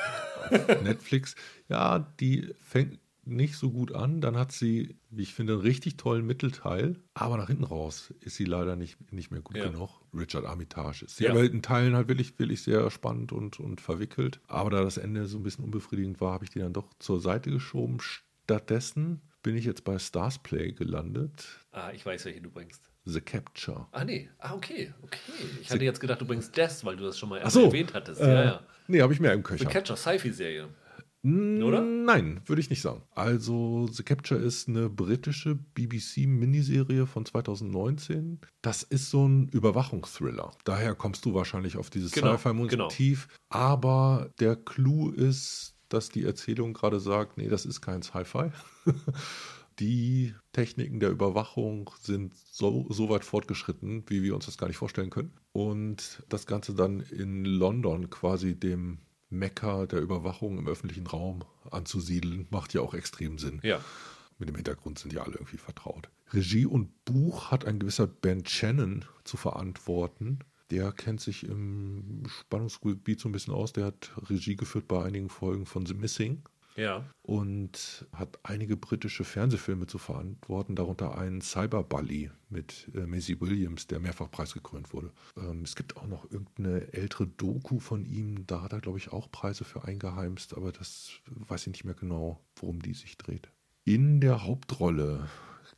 [0.82, 1.34] Netflix.
[1.68, 2.98] Ja, die fängt
[3.30, 4.20] nicht so gut an.
[4.20, 6.96] Dann hat sie, wie ich finde, einen richtig tollen Mittelteil.
[7.14, 9.68] Aber nach hinten raus ist sie leider nicht, nicht mehr gut ja.
[9.68, 10.00] genug.
[10.12, 11.20] Richard Armitage ist.
[11.20, 11.34] Ja.
[11.34, 14.40] In Teilen halt wirklich, wirklich sehr spannend und, und verwickelt.
[14.48, 17.20] Aber da das Ende so ein bisschen unbefriedigend war, habe ich die dann doch zur
[17.20, 17.98] Seite geschoben.
[18.00, 21.46] Stattdessen bin ich jetzt bei Stars Play gelandet.
[21.72, 22.90] Ah, ich weiß, welche du bringst.
[23.04, 23.86] The Capture.
[23.92, 24.28] Ah, nee.
[24.38, 24.92] Ah, okay.
[25.02, 25.18] Okay.
[25.60, 27.64] Ich The hatte jetzt gedacht, du bringst Death, weil du das schon mal so.
[27.64, 28.20] erwähnt hattest.
[28.20, 28.60] Äh, ja, ja.
[28.88, 29.64] Nee, habe ich mehr im Köcher.
[29.64, 30.68] The Capture, Sci-Fi-Serie.
[31.22, 31.82] Oder?
[31.82, 33.02] Nein, würde ich nicht sagen.
[33.14, 38.40] Also The Capture ist eine britische BBC-Miniserie von 2019.
[38.62, 40.52] Das ist so ein Überwachungsthriller.
[40.64, 43.28] Daher kommst du wahrscheinlich auf dieses genau, Sci-Fi-Motiv.
[43.28, 43.38] Genau.
[43.50, 48.50] Aber der Clou ist, dass die Erzählung gerade sagt, nee, das ist kein Sci-Fi.
[49.78, 54.76] die Techniken der Überwachung sind so, so weit fortgeschritten, wie wir uns das gar nicht
[54.78, 55.32] vorstellen können.
[55.52, 58.98] Und das Ganze dann in London quasi dem
[59.30, 63.60] Mekka der Überwachung im öffentlichen Raum anzusiedeln, macht ja auch extrem Sinn.
[63.62, 63.80] Ja.
[64.38, 66.08] Mit dem Hintergrund sind ja alle irgendwie vertraut.
[66.32, 70.40] Regie und Buch hat ein gewisser Ben Shannon zu verantworten.
[70.70, 73.72] Der kennt sich im Spannungsgebiet so ein bisschen aus.
[73.72, 76.42] Der hat Regie geführt bei einigen Folgen von The Missing.
[76.80, 77.04] Ja.
[77.22, 84.00] Und hat einige britische Fernsehfilme zu verantworten, darunter einen Cyberbully mit äh, Maisie Williams, der
[84.00, 85.12] mehrfach preisgekrönt wurde.
[85.36, 89.12] Ähm, es gibt auch noch irgendeine ältere Doku von ihm, da hat er, glaube ich,
[89.12, 93.50] auch Preise für eingeheimst, aber das weiß ich nicht mehr genau, worum die sich dreht.
[93.84, 95.28] In der Hauptrolle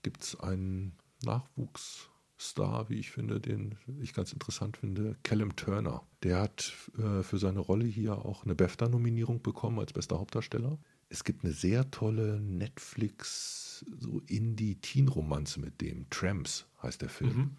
[0.03, 2.12] gibt es einen Nachwuchs.
[2.43, 6.03] Star, wie ich finde, den ich ganz interessant finde, Callum Turner.
[6.23, 10.79] Der hat äh, für seine Rolle hier auch eine BAFTA-Nominierung bekommen als bester Hauptdarsteller.
[11.09, 16.09] Es gibt eine sehr tolle Netflix so Indie-Teen-Romanze mit dem.
[16.11, 17.37] Tramps heißt der Film.
[17.37, 17.57] Mhm.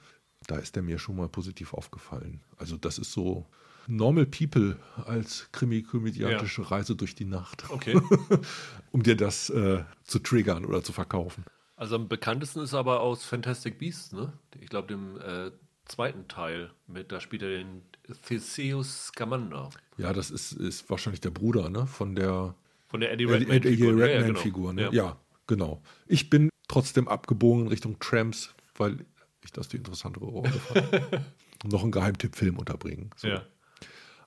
[0.47, 2.41] Da ist der mir schon mal positiv aufgefallen.
[2.57, 3.45] Also das ist so
[3.87, 6.67] Normal People als krimi-komödiantische ja.
[6.67, 7.69] Reise durch die Nacht.
[7.69, 7.99] Okay.
[8.91, 11.45] um dir das äh, zu triggern oder zu verkaufen.
[11.75, 14.33] Also am bekanntesten ist aber aus Fantastic Beasts, ne?
[14.59, 15.51] Ich glaube, dem äh,
[15.85, 17.81] zweiten Teil mit, da spielt er den
[18.27, 19.69] Theseus Scamander.
[19.97, 21.87] Ja, das ist, ist wahrscheinlich der Bruder, ne?
[21.87, 22.55] Von der
[22.87, 23.89] von der Eddie Redmayne-Figur.
[23.89, 24.71] Redmayne ja, ja, genau.
[24.71, 24.81] ne?
[24.83, 24.91] ja.
[24.91, 25.17] ja,
[25.47, 25.81] genau.
[26.05, 29.03] Ich bin trotzdem abgebogen in Richtung Tramps, weil
[29.43, 31.23] ich das die interessantere Rolle fand.
[31.71, 33.09] Noch einen Geheimtipp-Film unterbringen.
[33.15, 33.29] So.
[33.29, 33.43] Ja.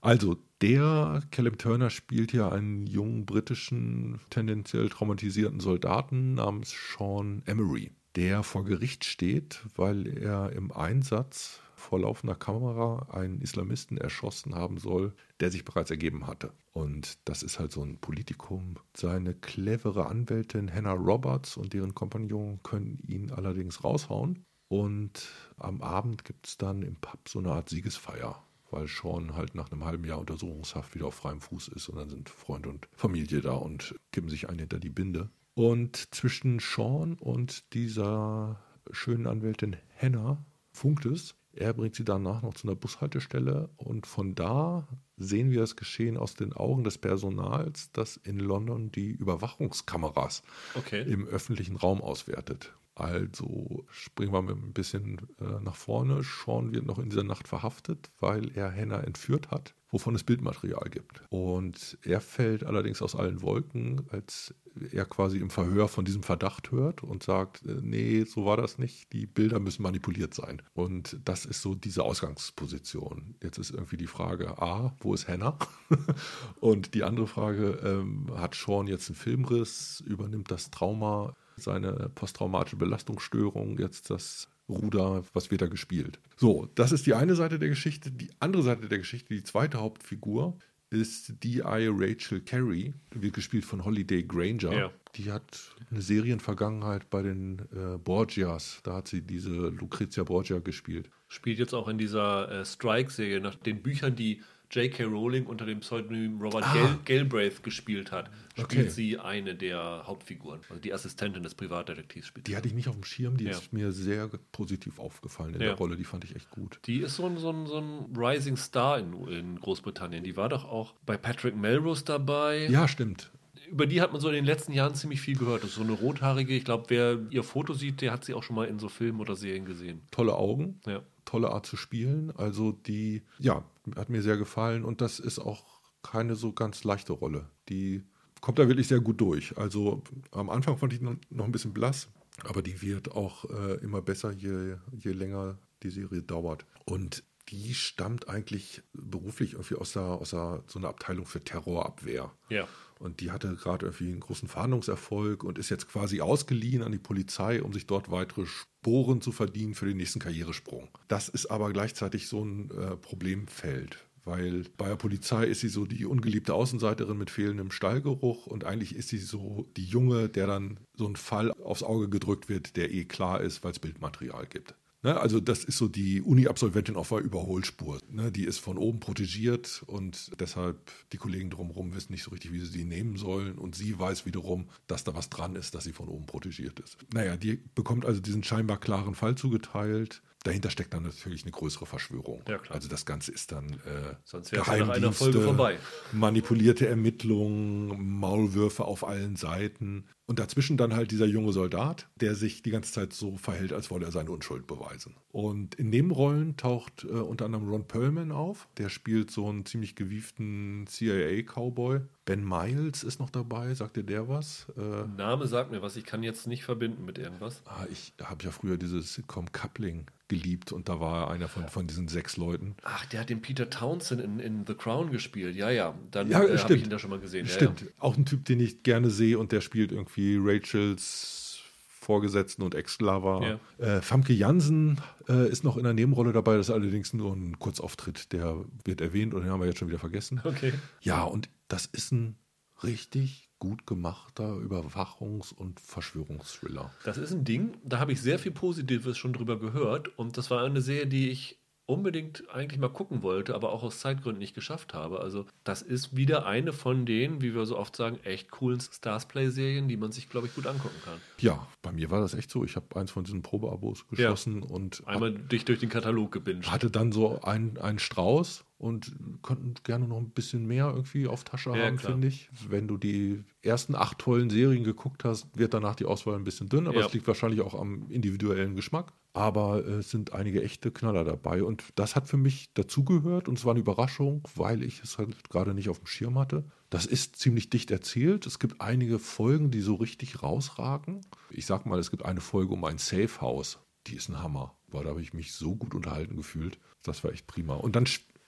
[0.01, 7.92] Also, der Callum Turner spielt ja einen jungen britischen, tendenziell traumatisierten Soldaten namens Sean Emery,
[8.16, 14.78] der vor Gericht steht, weil er im Einsatz vor laufender Kamera einen Islamisten erschossen haben
[14.78, 16.54] soll, der sich bereits ergeben hatte.
[16.72, 18.76] Und das ist halt so ein Politikum.
[18.96, 24.44] Seine clevere Anwältin Hannah Roberts und deren Kompagnon können ihn allerdings raushauen.
[24.68, 25.28] Und
[25.59, 29.70] am Abend gibt es dann im Pub so eine Art Siegesfeier weil Sean halt nach
[29.70, 33.40] einem halben Jahr Untersuchungshaft wieder auf freiem Fuß ist und dann sind Freund und Familie
[33.40, 35.30] da und kippen sich ein hinter die Binde.
[35.54, 38.60] Und zwischen Sean und dieser
[38.90, 41.34] schönen Anwältin Hannah funkt es.
[41.52, 44.86] Er bringt sie danach noch zu einer Bushaltestelle und von da
[45.16, 50.42] sehen wir das Geschehen aus den Augen des Personals, das in London die Überwachungskameras
[50.74, 51.00] Okay.
[51.10, 52.74] im öffentlichen Raum auswertet.
[52.97, 56.22] Also springen wir ein bisschen äh, nach vorne.
[56.22, 60.88] Sean wird noch in dieser Nacht verhaftet, weil er Hannah entführt hat, wovon es Bildmaterial
[60.90, 61.22] gibt.
[61.28, 64.55] Und er fällt allerdings aus allen Wolken, als
[64.92, 68.78] er quasi im Verhör von diesem Verdacht hört und sagt, äh, nee, so war das
[68.78, 70.62] nicht, die Bilder müssen manipuliert sein.
[70.72, 73.34] Und das ist so diese Ausgangsposition.
[73.42, 75.59] Jetzt ist irgendwie die Frage, a, wo ist Hannah?
[76.61, 82.76] und die andere Frage, ähm, hat Sean jetzt einen Filmriss, übernimmt das Trauma seine posttraumatische
[82.76, 86.18] Belastungsstörung, jetzt das Ruder, was wird da gespielt.
[86.36, 88.11] So, das ist die eine Seite der Geschichte.
[88.11, 90.59] Die andere Seite der Geschichte, die zweite Hauptfigur,
[90.90, 91.88] ist D.I.
[91.90, 94.72] Rachel Carey, wird gespielt von Holiday Granger.
[94.72, 94.92] Ja.
[95.16, 98.80] Die hat eine Serienvergangenheit bei den äh, Borgias.
[98.82, 101.11] Da hat sie diese Lucrezia Borgia gespielt.
[101.28, 105.04] Spielt jetzt auch in dieser äh, Strike-Serie nach den Büchern, die J.K.
[105.04, 106.74] Rowling unter dem Pseudonym Robert Ah.
[106.74, 108.88] Gal Galbraith gespielt hat, spielt Okay.
[108.88, 110.60] sie eine der Hauptfiguren.
[110.68, 112.46] Also die Assistentin des Privatdetektivs spielt.
[112.48, 113.52] Die hatte ich nicht auf dem Schirm, die Ja.
[113.52, 115.68] ist mir sehr positiv aufgefallen in Ja.
[115.68, 115.96] der Rolle.
[115.96, 116.80] Die fand ich echt gut.
[116.86, 120.24] Die ist so ein, so ein, so ein Rising Star in, in Großbritannien.
[120.24, 122.66] Die war doch auch bei Patrick Melrose dabei.
[122.68, 123.30] Ja, stimmt.
[123.70, 125.62] Über die hat man so in den letzten Jahren ziemlich viel gehört.
[125.64, 126.54] Das ist so eine rothaarige.
[126.54, 129.20] Ich glaube, wer ihr Foto sieht, der hat sie auch schon mal in so Filmen
[129.20, 130.02] oder Serien gesehen.
[130.12, 130.80] Tolle Augen.
[130.86, 131.02] Ja.
[131.26, 132.32] Tolle Art zu spielen.
[132.36, 133.62] Also die, ja,
[133.94, 137.50] hat mir sehr gefallen und das ist auch keine so ganz leichte Rolle.
[137.68, 138.02] Die
[138.40, 139.58] kommt da wirklich sehr gut durch.
[139.58, 142.08] Also am Anfang fand ich noch ein bisschen blass,
[142.44, 146.64] aber die wird auch äh, immer besser, je, je länger die Serie dauert.
[146.84, 152.32] Und die stammt eigentlich beruflich irgendwie aus, der, aus der, so einer Abteilung für Terrorabwehr.
[152.48, 152.66] Ja.
[152.99, 156.99] Und die hatte gerade irgendwie einen großen Fahndungserfolg und ist jetzt quasi ausgeliehen an die
[156.99, 160.88] Polizei, um sich dort weitere Sporen zu verdienen für den nächsten Karrieresprung.
[161.09, 164.07] Das ist aber gleichzeitig so ein äh, Problemfeld.
[164.24, 168.97] Weil bei der Polizei ist sie so die ungeliebte Außenseiterin mit fehlendem Stallgeruch und eigentlich
[168.97, 172.92] ist sie so die Junge, der dann so ein Fall aufs Auge gedrückt wird, der
[172.92, 174.74] eh klar ist, weil es Bildmaterial gibt.
[175.03, 178.01] Ne, also das ist so die Uni-Absolventin auf der Überholspur.
[178.11, 182.53] Ne, die ist von oben protegiert und deshalb die Kollegen drumherum wissen nicht so richtig,
[182.53, 183.59] wie sie sie nehmen sollen.
[183.59, 186.97] Und sie weiß wiederum, dass da was dran ist, dass sie von oben protegiert ist.
[187.12, 190.22] Naja, die bekommt also diesen scheinbar klaren Fall zugeteilt.
[190.47, 192.40] Dahinter steckt dann natürlich eine größere Verschwörung.
[192.47, 192.76] Ja, klar.
[192.76, 194.14] Also das Ganze ist dann äh,
[194.53, 195.76] Geheimdienste, vorbei.
[196.12, 200.07] manipulierte Ermittlungen, Maulwürfe auf allen Seiten.
[200.26, 203.90] Und dazwischen dann halt dieser junge Soldat, der sich die ganze Zeit so verhält, als
[203.90, 205.16] wolle er seine Unschuld beweisen.
[205.32, 208.68] Und in Nebenrollen taucht äh, unter anderem Ron Perlman auf.
[208.78, 212.03] Der spielt so einen ziemlich gewieften CIA-Cowboy.
[212.24, 213.74] Ben Miles ist noch dabei.
[213.74, 214.66] Sagt dir der was?
[214.76, 217.62] Äh, Name sagt mir was, ich kann jetzt nicht verbinden mit irgendwas.
[217.64, 221.68] ah, ich habe ja früher dieses Sitcom Coupling geliebt und da war er einer von,
[221.68, 222.76] von diesen sechs Leuten.
[222.82, 225.56] Ach, der hat den Peter Townsend in, in The Crown gespielt.
[225.56, 225.94] Ja, ja.
[226.10, 227.46] Dann Ja, äh, habe ich ihn da schon mal gesehen.
[227.46, 227.82] Stimmt.
[227.82, 231.60] Ja, Auch ein Typ, den ich gerne sehe und der spielt irgendwie Rachels
[232.06, 233.58] Vorgesetzten und Ex-Lover.
[233.78, 237.58] Äh, Famke Jansen äh, ist noch in einer Nebenrolle dabei, das ist allerdings nur ein
[237.58, 240.40] Kurzauftritt, der wird erwähnt und den haben wir jetzt schon wieder vergessen.
[240.44, 240.50] ja.
[240.50, 240.72] Okay.
[241.00, 242.36] Ja, und das ist ein
[242.84, 246.92] richtig gut gemachter Überwachungs- und Verschwörungsthriller.
[247.04, 250.16] Das ist ein Ding, da habe ich sehr viel Positives schon drüber gehört.
[250.18, 251.58] Und das war eine Serie, die ich
[251.88, 255.20] unbedingt eigentlich mal gucken wollte, aber auch aus Zeitgründen nicht geschafft habe.
[255.20, 259.86] Also das ist wieder eine von den, wie wir so oft sagen, echt coolen Stars-Play-Serien,
[259.88, 261.20] die man sich, glaube ich, gut angucken kann.
[261.38, 262.64] Ja, bei mir war das echt so.
[262.64, 266.70] Ich habe eins von diesen Probeabos geschlossen und Einmal dich durch den Katalog gebinged.
[266.70, 271.70] hatte dann so einen Strauß und konnten gerne noch ein bisschen mehr irgendwie auf Tasche
[271.70, 272.50] Ja, haben, finde ich.
[272.68, 276.68] Wenn du die ersten acht tollen Serien geguckt hast, wird danach die Auswahl ein bisschen
[276.68, 277.06] dünn, aber Ja.
[277.06, 279.12] es liegt wahrscheinlich auch am individuellen Geschmack.
[279.32, 283.58] Aber äh, es sind einige echte Knaller dabei und das hat für mich dazugehört und
[283.58, 286.64] es war eine Überraschung, weil ich es halt gerade nicht auf dem Schirm hatte.
[286.88, 288.46] Das ist ziemlich dicht erzählt.
[288.46, 291.20] Es gibt einige Folgen, die so richtig rausragen.
[291.50, 293.78] Ich sag mal, es gibt eine Folge um ein Safe House.
[294.06, 296.78] Die ist ein Hammer, weil da habe ich mich so gut unterhalten gefühlt.
[297.02, 297.74] Das war echt prima.
[297.74, 298.06] Und dann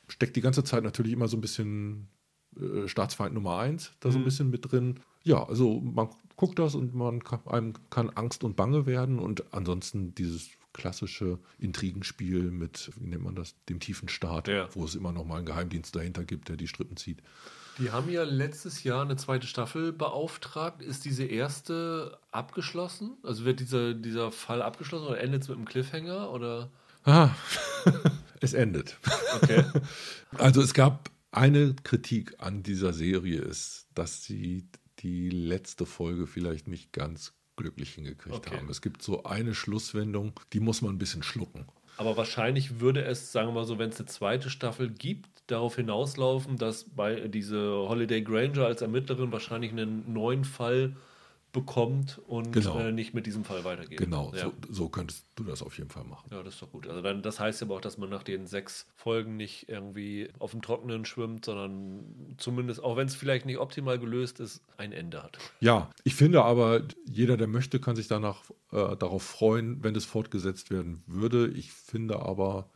[0.08, 2.08] steckt die ganze Zeit natürlich immer so ein bisschen
[2.58, 5.00] äh, Staatsfeind Nummer eins da so ein bisschen mit drin.
[5.24, 9.52] Ja, also man guckt das und man kann, einem kann Angst und Bange werden und
[9.52, 14.68] ansonsten dieses klassische Intrigenspiel mit, wie nennt man das, dem tiefen Staat, Ja.
[14.74, 17.18] wo es immer noch mal einen Geheimdienst dahinter gibt, der die Strippen zieht.
[17.78, 20.82] Die haben ja letztes Jahr eine zweite Staffel beauftragt.
[20.82, 23.16] Ist diese erste abgeschlossen?
[23.22, 26.30] Also wird dieser, dieser Fall abgeschlossen oder endet es mit einem Cliffhanger?
[26.32, 26.70] Oder?
[27.04, 27.30] Ah,
[28.40, 28.96] es endet.
[29.42, 29.64] Okay.
[30.36, 34.68] Also es gab eine Kritik an dieser Serie ist, dass sie
[34.98, 38.56] die letzte Folge vielleicht nicht ganz glücklich hingekriegt Okay.
[38.56, 38.68] haben.
[38.68, 41.66] Es gibt so eine Schlusswendung, die muss man ein bisschen schlucken.
[41.96, 45.76] Aber wahrscheinlich würde es, sagen wir mal so, wenn es eine zweite Staffel gibt, darauf
[45.76, 50.94] hinauslaufen, dass bei diese Holiday Granger als Ermittlerin wahrscheinlich einen neuen Fall
[51.52, 52.78] bekommt und Genau.
[52.78, 53.98] äh, nicht mit diesem Fall weitergeht.
[53.98, 54.44] Genau, Ja.
[54.46, 56.28] so, so könntest du das auf jeden Fall machen.
[56.30, 56.86] Ja, das ist doch gut.
[56.86, 60.50] Also dann, das heißt aber auch, dass man nach den sechs Folgen nicht irgendwie auf
[60.50, 65.22] dem Trockenen schwimmt, sondern zumindest, auch wenn es vielleicht nicht optimal gelöst ist, ein Ende
[65.22, 65.38] hat.
[65.60, 68.42] Ja, ich finde aber, jeder, der möchte, kann sich danach
[68.72, 71.48] äh, darauf freuen, wenn es fortgesetzt werden würde.
[71.48, 72.68] Ich finde aber,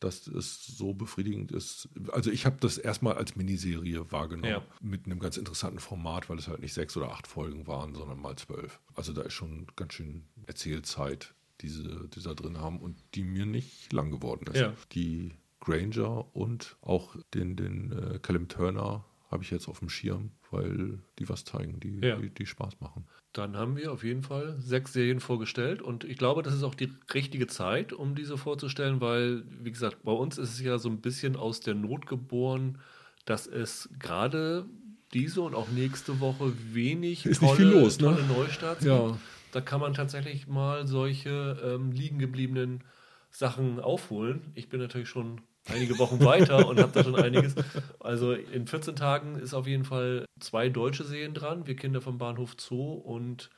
[0.00, 1.88] dass es so befriedigend ist.
[2.12, 4.62] Also ich habe das erstmal als Miniserie wahrgenommen, Ja.
[4.80, 8.20] mit einem ganz interessanten Format, weil es halt nicht sechs oder acht Folgen waren, sondern
[8.20, 8.80] mal zwölf.
[8.94, 13.22] Also da ist schon ganz schön Erzählzeit, die sie, die da drin haben und die
[13.24, 14.60] mir nicht lang geworden ist.
[14.60, 14.74] Ja.
[14.92, 20.30] Die Granger und auch den, den äh, Callum Turner habe ich jetzt auf dem Schirm,
[20.50, 22.16] weil die was zeigen, die, Ja.
[22.16, 23.06] die, die Spaß machen.
[23.34, 26.76] Dann haben wir auf jeden Fall sechs Serien vorgestellt und ich glaube, das ist auch
[26.76, 30.88] die richtige Zeit, um diese vorzustellen, weil, wie gesagt, bei uns ist es ja so
[30.88, 32.78] ein bisschen aus der Not geboren,
[33.24, 34.66] dass es gerade
[35.12, 38.06] diese und auch nächste Woche wenig Ist nicht viel los, ne?
[38.06, 39.08] tolle Neustarts Ja.
[39.08, 39.18] gibt.
[39.50, 42.84] Da kann man tatsächlich mal solche ähm, liegen gebliebenen
[43.32, 44.52] Sachen aufholen.
[44.54, 45.40] Ich bin natürlich schon
[45.72, 47.54] einige Wochen weiter und habe da schon einiges.
[48.00, 51.66] Also in 14 Tagen ist auf jeden Fall zwei deutsche Serien dran.
[51.66, 53.50] Wir Kinder vom Bahnhof Zoo und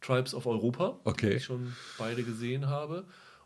[0.00, 1.30] Tribes of Europa, Okay.
[1.30, 3.04] die ich schon beide gesehen habe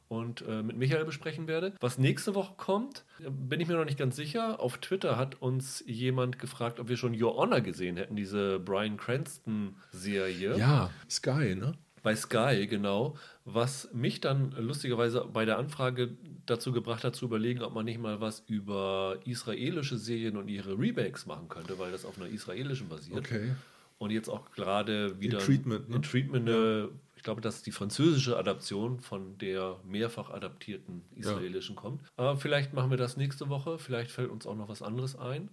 [0.09, 1.75] und äh, mit Michael besprechen werde.
[1.81, 4.61] Was nächste Woche kommt, bin ich mir noch nicht ganz sicher.
[4.61, 8.97] Auf Twitter hat uns jemand gefragt, ob wir schon Your Honor gesehen hätten, diese Brian
[8.97, 11.75] Cranston-Serie Ja, Sky, ne?
[12.07, 17.63] Bei Sky, genau, was mich dann lustigerweise bei der Anfrage dazu gebracht hat, zu überlegen,
[17.63, 22.05] ob man nicht mal was über israelische Serien und ihre Remakes machen könnte, weil das
[22.05, 23.19] auf einer israelischen basiert.
[23.19, 23.57] Okay.
[23.99, 25.97] Und jetzt auch gerade wieder Treatment, ne?
[25.97, 31.75] in Treatment eine, ich glaube, das ist die französische Adaption von der mehrfach adaptierten israelischen
[31.75, 32.03] kommt.
[32.17, 35.49] Aber vielleicht machen wir das nächste Woche, vielleicht fällt uns auch noch was anderes ein.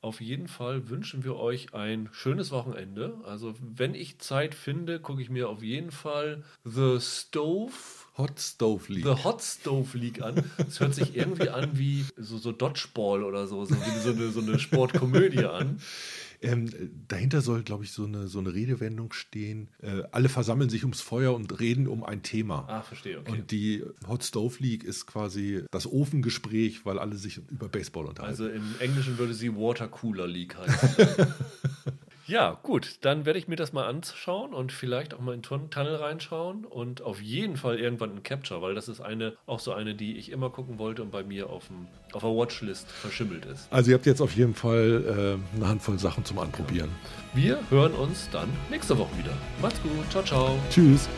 [0.00, 3.16] Auf jeden Fall wünschen wir euch ein schönes Wochenende.
[3.24, 7.72] Also, wenn ich Zeit finde, gucke ich mir auf jeden Fall The Stove
[8.16, 9.04] Hot Stove League.
[9.04, 10.44] The Hot Stove League an.
[10.68, 14.40] Es hört sich irgendwie an wie so, so Dodgeball oder so, so, so, eine, so
[14.40, 15.80] eine Sportkomödie an.
[16.40, 16.70] Ähm,
[17.08, 19.68] dahinter soll, glaube ich, so eine, so eine Redewendung stehen.
[19.82, 22.66] Äh, alle versammeln sich ums Feuer und reden um ein Thema.
[22.68, 23.32] Ah, verstehe, okay.
[23.32, 28.30] Und die Hot Stove League ist quasi das Ofengespräch, weil alle sich über Baseball unterhalten.
[28.30, 31.26] Also im Englischen würde sie Water Cooler League heißen.
[32.28, 35.70] ja, gut, dann werde ich mir das mal anschauen und vielleicht auch mal in Tun
[35.70, 39.72] Tunnel reinschauen und auf jeden Fall irgendwann in Capture, weil das ist eine, auch so
[39.72, 43.46] eine, die ich immer gucken wollte und bei mir auf, dem, auf der Watchlist verschimmelt
[43.46, 43.72] ist.
[43.72, 46.90] also ihr habt jetzt auf jeden Fall äh, eine Handvoll Sachen zum Anprobieren.
[47.32, 49.32] Wir hören uns dann nächste Woche wieder.
[49.62, 50.58] Macht's gut, ciao, ciao.
[50.70, 51.08] Tschüss.